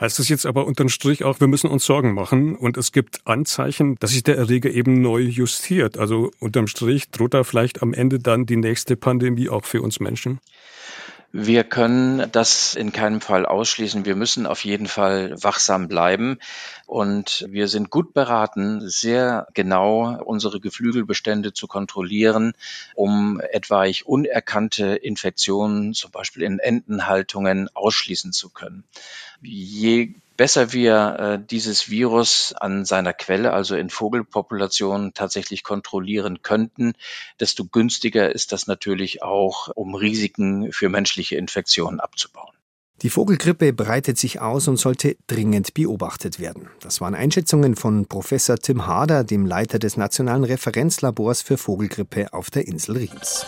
Heißt 0.00 0.18
das 0.18 0.28
jetzt 0.28 0.46
aber 0.46 0.66
unterm 0.66 0.90
Strich 0.90 1.24
auch, 1.24 1.40
wir 1.40 1.48
müssen 1.48 1.70
uns 1.70 1.84
Sorgen 1.84 2.12
machen 2.12 2.54
und 2.54 2.76
es 2.76 2.92
gibt 2.92 3.26
Anzeichen, 3.26 3.96
dass 3.96 4.10
sich 4.10 4.22
der 4.22 4.36
Erreger 4.36 4.70
eben 4.70 5.00
neu 5.00 5.22
justiert. 5.22 5.98
Also 5.98 6.30
unterm 6.38 6.68
Strich 6.68 7.10
droht 7.10 7.34
da 7.34 7.42
vielleicht 7.42 7.82
am 7.82 7.92
Ende 7.94 8.18
dann 8.20 8.46
die 8.46 8.56
nächste 8.56 8.96
Pandemie 8.96 9.48
auch 9.48 9.64
für 9.64 9.82
uns 9.82 9.98
Menschen? 9.98 10.38
Wir 11.30 11.62
können 11.62 12.32
das 12.32 12.74
in 12.74 12.90
keinem 12.90 13.20
Fall 13.20 13.44
ausschließen. 13.44 14.06
Wir 14.06 14.16
müssen 14.16 14.46
auf 14.46 14.64
jeden 14.64 14.86
Fall 14.86 15.34
wachsam 15.42 15.86
bleiben. 15.86 16.38
Und 16.86 17.44
wir 17.50 17.68
sind 17.68 17.90
gut 17.90 18.14
beraten, 18.14 18.88
sehr 18.88 19.46
genau 19.52 20.18
unsere 20.24 20.58
Geflügelbestände 20.58 21.52
zu 21.52 21.66
kontrollieren, 21.66 22.54
um 22.94 23.40
etwaig 23.40 24.06
unerkannte 24.06 24.94
Infektionen, 24.96 25.92
zum 25.92 26.12
Beispiel 26.12 26.44
in 26.44 26.60
Entenhaltungen, 26.60 27.68
ausschließen 27.74 28.32
zu 28.32 28.48
können. 28.48 28.84
Je 29.42 30.14
besser 30.38 30.72
wir 30.72 31.16
äh, 31.18 31.44
dieses 31.44 31.90
Virus 31.90 32.54
an 32.58 32.86
seiner 32.86 33.12
Quelle, 33.12 33.52
also 33.52 33.76
in 33.76 33.90
Vogelpopulationen, 33.90 35.12
tatsächlich 35.12 35.64
kontrollieren 35.64 36.40
könnten, 36.42 36.94
desto 37.40 37.66
günstiger 37.66 38.34
ist 38.34 38.52
das 38.52 38.66
natürlich 38.66 39.22
auch, 39.22 39.68
um 39.74 39.94
Risiken 39.94 40.72
für 40.72 40.88
menschliche 40.88 41.36
Infektionen 41.36 42.00
abzubauen. 42.00 42.54
Die 43.02 43.10
Vogelgrippe 43.10 43.72
breitet 43.72 44.18
sich 44.18 44.40
aus 44.40 44.66
und 44.66 44.76
sollte 44.76 45.16
dringend 45.28 45.74
beobachtet 45.74 46.40
werden. 46.40 46.68
Das 46.80 47.00
waren 47.00 47.14
Einschätzungen 47.14 47.76
von 47.76 48.06
Professor 48.06 48.56
Tim 48.56 48.86
Harder, 48.86 49.22
dem 49.22 49.46
Leiter 49.46 49.78
des 49.78 49.96
Nationalen 49.96 50.44
Referenzlabors 50.44 51.42
für 51.42 51.58
Vogelgrippe 51.58 52.32
auf 52.32 52.50
der 52.50 52.66
Insel 52.66 52.96
Riems. 52.96 53.46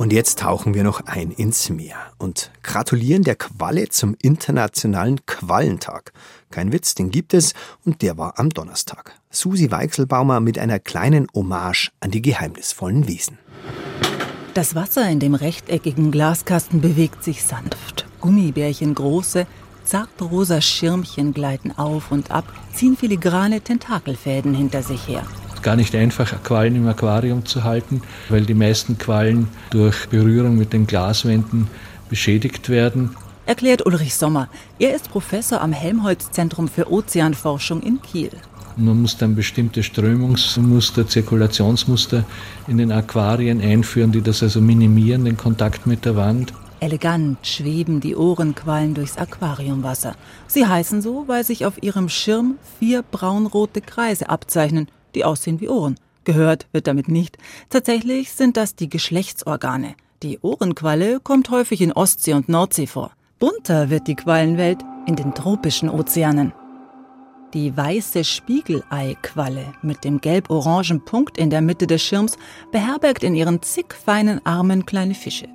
Und 0.00 0.14
jetzt 0.14 0.38
tauchen 0.38 0.72
wir 0.72 0.82
noch 0.82 1.02
ein 1.04 1.30
ins 1.30 1.68
Meer 1.68 1.98
und 2.16 2.50
gratulieren 2.62 3.22
der 3.22 3.36
Qualle 3.36 3.90
zum 3.90 4.16
Internationalen 4.22 5.26
Quallentag. 5.26 6.14
Kein 6.50 6.72
Witz, 6.72 6.94
den 6.94 7.10
gibt 7.10 7.34
es 7.34 7.52
und 7.84 8.00
der 8.00 8.16
war 8.16 8.38
am 8.38 8.48
Donnerstag. 8.48 9.12
Susi 9.28 9.70
Weichselbaumer 9.70 10.40
mit 10.40 10.58
einer 10.58 10.78
kleinen 10.78 11.26
Hommage 11.34 11.90
an 12.00 12.10
die 12.10 12.22
geheimnisvollen 12.22 13.08
Wesen. 13.08 13.36
Das 14.54 14.74
Wasser 14.74 15.06
in 15.06 15.20
dem 15.20 15.34
rechteckigen 15.34 16.10
Glaskasten 16.10 16.80
bewegt 16.80 17.22
sich 17.22 17.44
sanft. 17.44 18.06
Gummibärchen 18.22 18.94
große, 18.94 19.46
zartrosa 19.84 20.62
Schirmchen 20.62 21.34
gleiten 21.34 21.72
auf 21.72 22.10
und 22.10 22.30
ab, 22.30 22.50
ziehen 22.72 22.96
filigrane 22.96 23.60
Tentakelfäden 23.60 24.54
hinter 24.54 24.82
sich 24.82 25.06
her 25.08 25.26
gar 25.62 25.76
nicht 25.76 25.94
einfach, 25.94 26.42
Quallen 26.42 26.76
im 26.76 26.88
Aquarium 26.88 27.46
zu 27.46 27.64
halten, 27.64 28.02
weil 28.28 28.44
die 28.46 28.54
meisten 28.54 28.98
Quallen 28.98 29.48
durch 29.70 30.08
Berührung 30.08 30.56
mit 30.56 30.72
den 30.72 30.86
Glaswänden 30.86 31.68
beschädigt 32.08 32.68
werden. 32.68 33.16
Erklärt 33.46 33.84
Ulrich 33.86 34.14
Sommer. 34.14 34.48
Er 34.78 34.94
ist 34.94 35.10
Professor 35.10 35.60
am 35.60 35.72
Helmholtz-Zentrum 35.72 36.68
für 36.68 36.90
Ozeanforschung 36.90 37.82
in 37.82 38.00
Kiel. 38.00 38.30
Man 38.76 39.02
muss 39.02 39.16
dann 39.16 39.34
bestimmte 39.34 39.82
Strömungsmuster, 39.82 41.06
Zirkulationsmuster 41.06 42.24
in 42.68 42.78
den 42.78 42.92
Aquarien 42.92 43.60
einführen, 43.60 44.12
die 44.12 44.22
das 44.22 44.42
also 44.42 44.60
minimieren, 44.60 45.24
den 45.24 45.36
Kontakt 45.36 45.86
mit 45.86 46.04
der 46.04 46.16
Wand. 46.16 46.52
Elegant 46.80 47.46
schweben 47.46 48.00
die 48.00 48.16
Ohrenquallen 48.16 48.94
durchs 48.94 49.18
Aquariumwasser. 49.18 50.14
Sie 50.46 50.66
heißen 50.66 51.02
so, 51.02 51.24
weil 51.26 51.44
sich 51.44 51.66
auf 51.66 51.82
ihrem 51.82 52.08
Schirm 52.08 52.54
vier 52.78 53.02
braunrote 53.02 53.82
Kreise 53.82 54.30
abzeichnen, 54.30 54.88
die 55.14 55.24
aussehen 55.24 55.60
wie 55.60 55.68
Ohren. 55.68 55.96
Gehört 56.24 56.66
wird 56.72 56.86
damit 56.86 57.08
nicht. 57.08 57.38
Tatsächlich 57.70 58.32
sind 58.32 58.56
das 58.56 58.74
die 58.74 58.88
Geschlechtsorgane. 58.88 59.94
Die 60.22 60.38
Ohrenqualle 60.40 61.20
kommt 61.20 61.50
häufig 61.50 61.80
in 61.80 61.92
Ostsee 61.92 62.34
und 62.34 62.48
Nordsee 62.48 62.86
vor. 62.86 63.12
Bunter 63.38 63.88
wird 63.88 64.06
die 64.06 64.16
Quallenwelt 64.16 64.80
in 65.06 65.16
den 65.16 65.34
tropischen 65.34 65.88
Ozeanen. 65.88 66.52
Die 67.54 67.76
weiße 67.76 68.22
Spiegeleiqualle 68.22 69.72
mit 69.82 70.04
dem 70.04 70.20
gelb-orangen 70.20 71.04
Punkt 71.04 71.38
in 71.38 71.50
der 71.50 71.62
Mitte 71.62 71.86
des 71.86 72.02
Schirms 72.02 72.36
beherbergt 72.70 73.24
in 73.24 73.34
ihren 73.34 73.62
zig 73.62 73.94
feinen 73.94 74.44
Armen 74.44 74.86
kleine 74.86 75.14
Fische. 75.14 75.48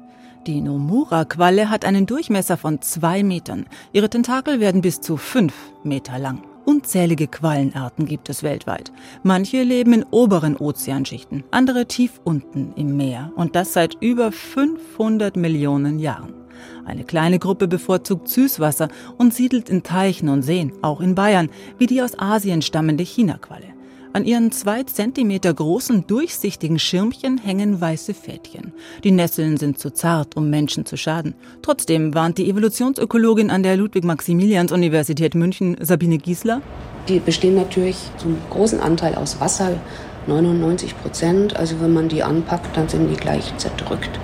Die 0.45 0.61
Nomura-Qualle 0.61 1.69
hat 1.69 1.85
einen 1.85 2.05
Durchmesser 2.05 2.57
von 2.57 2.81
zwei 2.81 3.23
Metern. 3.23 3.65
Ihre 3.93 4.09
Tentakel 4.09 4.59
werden 4.59 4.81
bis 4.81 4.99
zu 4.99 5.15
fünf 5.15 5.53
Meter 5.83 6.19
lang. 6.19 6.43
Unzählige 6.65 7.27
Quallenarten 7.27 8.05
gibt 8.07 8.27
es 8.27 8.41
weltweit. 8.41 8.91
Manche 9.21 9.61
leben 9.61 9.93
in 9.93 10.03
oberen 10.09 10.57
Ozeanschichten, 10.57 11.43
andere 11.51 11.85
tief 11.85 12.19
unten 12.23 12.73
im 12.75 12.97
Meer 12.97 13.31
und 13.35 13.55
das 13.55 13.73
seit 13.73 13.95
über 14.01 14.31
500 14.31 15.37
Millionen 15.37 15.99
Jahren. 15.99 16.33
Eine 16.83 17.03
kleine 17.03 17.37
Gruppe 17.37 17.67
bevorzugt 17.67 18.29
Süßwasser 18.29 18.87
und 19.17 19.33
siedelt 19.33 19.69
in 19.69 19.83
Teichen 19.83 20.27
und 20.27 20.41
Seen, 20.41 20.73
auch 20.81 21.01
in 21.01 21.13
Bayern, 21.13 21.49
wie 21.77 21.85
die 21.85 22.01
aus 22.01 22.17
Asien 22.17 22.63
stammende 22.63 23.03
Chinaqualle. 23.03 23.74
An 24.15 24.23
ihren 24.23 24.49
zwei 24.53 24.83
Zentimeter 24.83 25.53
großen, 25.53 26.07
durchsichtigen 26.07 26.79
Schirmchen 26.79 27.37
hängen 27.37 27.81
weiße 27.81 28.13
Fädchen. 28.13 28.71
Die 29.03 29.11
Nesseln 29.11 29.57
sind 29.57 29.77
zu 29.77 29.89
zart, 29.91 30.37
um 30.37 30.49
Menschen 30.49 30.85
zu 30.85 30.95
schaden. 30.95 31.35
Trotzdem 31.61 32.13
warnt 32.13 32.37
die 32.37 32.49
Evolutionsökologin 32.49 33.49
an 33.49 33.61
der 33.61 33.75
Ludwig-Maximilians-Universität 33.75 35.35
München, 35.35 35.75
Sabine 35.81 36.17
Giesler. 36.17 36.61
Die 37.09 37.19
bestehen 37.19 37.55
natürlich 37.55 37.97
zum 38.15 38.37
großen 38.51 38.79
Anteil 38.79 39.15
aus 39.15 39.41
Wasser, 39.41 39.77
99 40.27 40.97
Prozent. 41.01 41.57
Also 41.57 41.81
wenn 41.81 41.91
man 41.91 42.07
die 42.07 42.23
anpackt, 42.23 42.77
dann 42.77 42.87
sind 42.87 43.09
die 43.09 43.17
gleich 43.17 43.57
zerdrückt. 43.57 44.17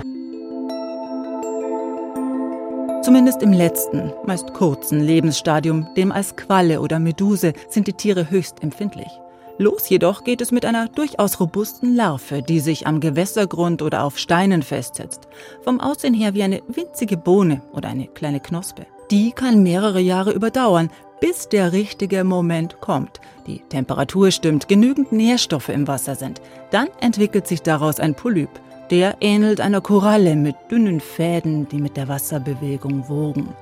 Zumindest 3.02 3.42
im 3.42 3.52
letzten, 3.52 4.10
meist 4.24 4.54
kurzen 4.54 5.00
Lebensstadium, 5.00 5.86
dem 5.98 6.12
als 6.12 6.34
Qualle 6.34 6.80
oder 6.80 6.98
Meduse, 6.98 7.52
sind 7.68 7.88
die 7.88 7.92
Tiere 7.92 8.30
höchst 8.30 8.62
empfindlich. 8.62 9.21
Los 9.62 9.88
jedoch 9.88 10.24
geht 10.24 10.40
es 10.40 10.50
mit 10.50 10.64
einer 10.64 10.88
durchaus 10.88 11.38
robusten 11.38 11.94
Larve, 11.94 12.42
die 12.42 12.58
sich 12.58 12.88
am 12.88 12.98
Gewässergrund 12.98 13.80
oder 13.80 14.02
auf 14.02 14.18
Steinen 14.18 14.62
festsetzt. 14.62 15.28
Vom 15.62 15.78
Aussehen 15.78 16.14
her 16.14 16.34
wie 16.34 16.42
eine 16.42 16.62
winzige 16.66 17.16
Bohne 17.16 17.62
oder 17.72 17.88
eine 17.88 18.08
kleine 18.08 18.40
Knospe. 18.40 18.86
Die 19.12 19.30
kann 19.30 19.62
mehrere 19.62 20.00
Jahre 20.00 20.32
überdauern, 20.32 20.90
bis 21.20 21.48
der 21.48 21.72
richtige 21.72 22.24
Moment 22.24 22.80
kommt. 22.80 23.20
Die 23.46 23.60
Temperatur 23.68 24.32
stimmt, 24.32 24.66
genügend 24.66 25.12
Nährstoffe 25.12 25.68
im 25.68 25.86
Wasser 25.86 26.16
sind. 26.16 26.42
Dann 26.72 26.88
entwickelt 27.00 27.46
sich 27.46 27.62
daraus 27.62 28.00
ein 28.00 28.16
Polyp. 28.16 28.50
Der 28.90 29.18
ähnelt 29.20 29.60
einer 29.60 29.80
Koralle 29.80 30.34
mit 30.34 30.56
dünnen 30.72 30.98
Fäden, 30.98 31.68
die 31.68 31.78
mit 31.78 31.96
der 31.96 32.08
Wasserbewegung 32.08 33.08
wogen. 33.08 33.54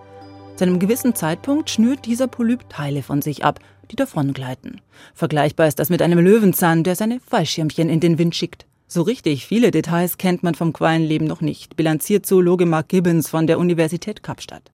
Zu 0.57 0.65
einem 0.65 0.79
gewissen 0.79 1.15
Zeitpunkt 1.15 1.69
schnürt 1.69 2.07
dieser 2.07 2.27
Polyp 2.27 2.71
Teile 2.71 3.03
von 3.03 3.21
sich 3.21 3.45
ab, 3.45 3.61
die 3.91 3.97
davongleiten. 3.97 4.81
Vergleichbar 5.15 5.67
ist 5.67 5.79
das 5.79 5.91
mit 5.91 6.03
einem 6.03 6.19
Löwenzahn, 6.19 6.85
der 6.85 6.97
seine 6.97 7.21
Fallschirmchen 7.21 7.89
in 7.89 8.01
den 8.01 8.19
Wind 8.19 8.35
schickt. 8.35 8.67
So 8.93 9.03
richtig 9.03 9.47
viele 9.47 9.71
Details 9.71 10.19
kennt 10.19 10.43
man 10.43 10.57
vom 10.57 10.73
Quallenleben 10.73 11.27
noch 11.29 11.41
nicht, 11.41 11.77
bilanziert 11.77 12.27
Zoologe 12.27 12.67
Mark 12.67 12.89
Gibbons 12.89 13.29
von 13.29 13.47
der 13.47 13.59
Universität 13.61 14.25
Kapstadt. 14.25 14.73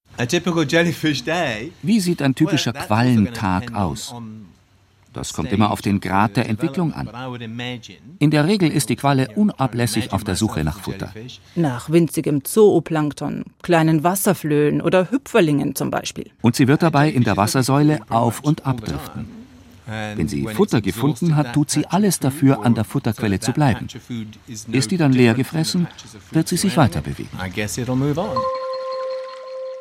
Wie 1.82 2.00
sieht 2.00 2.22
ein 2.22 2.34
typischer 2.34 2.72
Quallentag 2.72 3.74
aus? 3.74 4.14
Das 5.16 5.32
kommt 5.32 5.50
immer 5.50 5.70
auf 5.70 5.80
den 5.80 6.00
Grad 6.00 6.36
der 6.36 6.46
Entwicklung 6.48 6.92
an. 6.92 7.08
In 8.18 8.30
der 8.30 8.46
Regel 8.46 8.70
ist 8.70 8.90
die 8.90 8.96
Qualle 8.96 9.28
unablässig 9.34 10.12
auf 10.12 10.24
der 10.24 10.36
Suche 10.36 10.62
nach 10.62 10.80
Futter. 10.80 11.10
Nach 11.54 11.88
winzigem 11.90 12.44
Zooplankton, 12.44 13.44
kleinen 13.62 14.04
Wasserflöhen 14.04 14.82
oder 14.82 15.10
Hüpferlingen 15.10 15.74
zum 15.74 15.90
Beispiel. 15.90 16.30
Und 16.42 16.54
sie 16.54 16.68
wird 16.68 16.82
dabei 16.82 17.08
in 17.08 17.24
der 17.24 17.38
Wassersäule 17.38 18.00
auf 18.10 18.40
und 18.40 18.66
abdriften. 18.66 19.26
Wenn 19.86 20.28
sie 20.28 20.46
Futter 20.48 20.82
gefunden 20.82 21.34
hat, 21.34 21.54
tut 21.54 21.70
sie 21.70 21.86
alles 21.86 22.20
dafür, 22.20 22.64
an 22.64 22.74
der 22.74 22.84
Futterquelle 22.84 23.40
zu 23.40 23.52
bleiben. 23.52 23.86
Ist 24.70 24.90
die 24.90 24.96
dann 24.98 25.12
leer 25.12 25.32
gefressen, 25.32 25.86
wird 26.30 26.48
sie 26.48 26.56
sich 26.58 26.76
weiter 26.76 27.00
bewegen. 27.00 27.30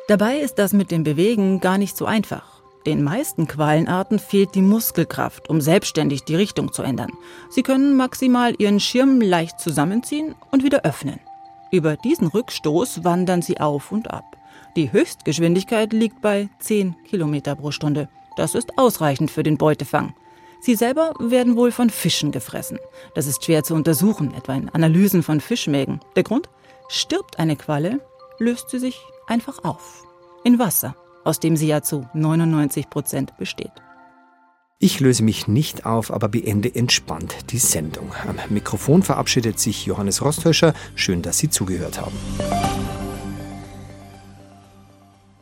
Dabei 0.08 0.38
ist 0.38 0.54
das 0.54 0.72
mit 0.72 0.90
dem 0.90 1.02
Bewegen 1.02 1.60
gar 1.60 1.76
nicht 1.76 1.96
so 1.96 2.06
einfach. 2.06 2.55
Den 2.86 3.02
meisten 3.02 3.48
Quallenarten 3.48 4.20
fehlt 4.20 4.54
die 4.54 4.62
Muskelkraft, 4.62 5.50
um 5.50 5.60
selbstständig 5.60 6.22
die 6.22 6.36
Richtung 6.36 6.72
zu 6.72 6.82
ändern. 6.82 7.10
Sie 7.50 7.64
können 7.64 7.96
maximal 7.96 8.54
ihren 8.58 8.78
Schirm 8.78 9.20
leicht 9.20 9.58
zusammenziehen 9.58 10.36
und 10.52 10.62
wieder 10.62 10.84
öffnen. 10.84 11.18
Über 11.72 11.96
diesen 11.96 12.28
Rückstoß 12.28 13.02
wandern 13.02 13.42
sie 13.42 13.58
auf 13.58 13.90
und 13.90 14.12
ab. 14.12 14.36
Die 14.76 14.92
Höchstgeschwindigkeit 14.92 15.92
liegt 15.92 16.22
bei 16.22 16.48
10 16.60 16.94
Kilometer 17.04 17.56
pro 17.56 17.72
Stunde. 17.72 18.08
Das 18.36 18.54
ist 18.54 18.78
ausreichend 18.78 19.32
für 19.32 19.42
den 19.42 19.58
Beutefang. 19.58 20.14
Sie 20.60 20.76
selber 20.76 21.12
werden 21.18 21.56
wohl 21.56 21.72
von 21.72 21.90
Fischen 21.90 22.30
gefressen. 22.30 22.78
Das 23.16 23.26
ist 23.26 23.44
schwer 23.44 23.64
zu 23.64 23.74
untersuchen, 23.74 24.32
etwa 24.32 24.54
in 24.54 24.68
Analysen 24.68 25.24
von 25.24 25.40
Fischmägen. 25.40 26.00
Der 26.14 26.22
Grund? 26.22 26.48
Stirbt 26.88 27.40
eine 27.40 27.56
Qualle, 27.56 28.00
löst 28.38 28.70
sie 28.70 28.78
sich 28.78 29.00
einfach 29.26 29.64
auf. 29.64 30.04
In 30.44 30.60
Wasser 30.60 30.94
aus 31.26 31.40
dem 31.40 31.56
sie 31.56 31.66
ja 31.66 31.82
zu 31.82 32.08
99 32.14 32.88
Prozent 32.88 33.36
besteht. 33.36 33.72
Ich 34.78 35.00
löse 35.00 35.24
mich 35.24 35.48
nicht 35.48 35.86
auf, 35.86 36.12
aber 36.12 36.28
beende 36.28 36.74
entspannt 36.74 37.34
die 37.50 37.58
Sendung. 37.58 38.12
Am 38.28 38.36
Mikrofon 38.50 39.02
verabschiedet 39.02 39.58
sich 39.58 39.86
Johannes 39.86 40.22
Rosthöscher. 40.22 40.74
Schön, 40.94 41.22
dass 41.22 41.38
Sie 41.38 41.48
zugehört 41.48 42.00
haben. 42.00 43.05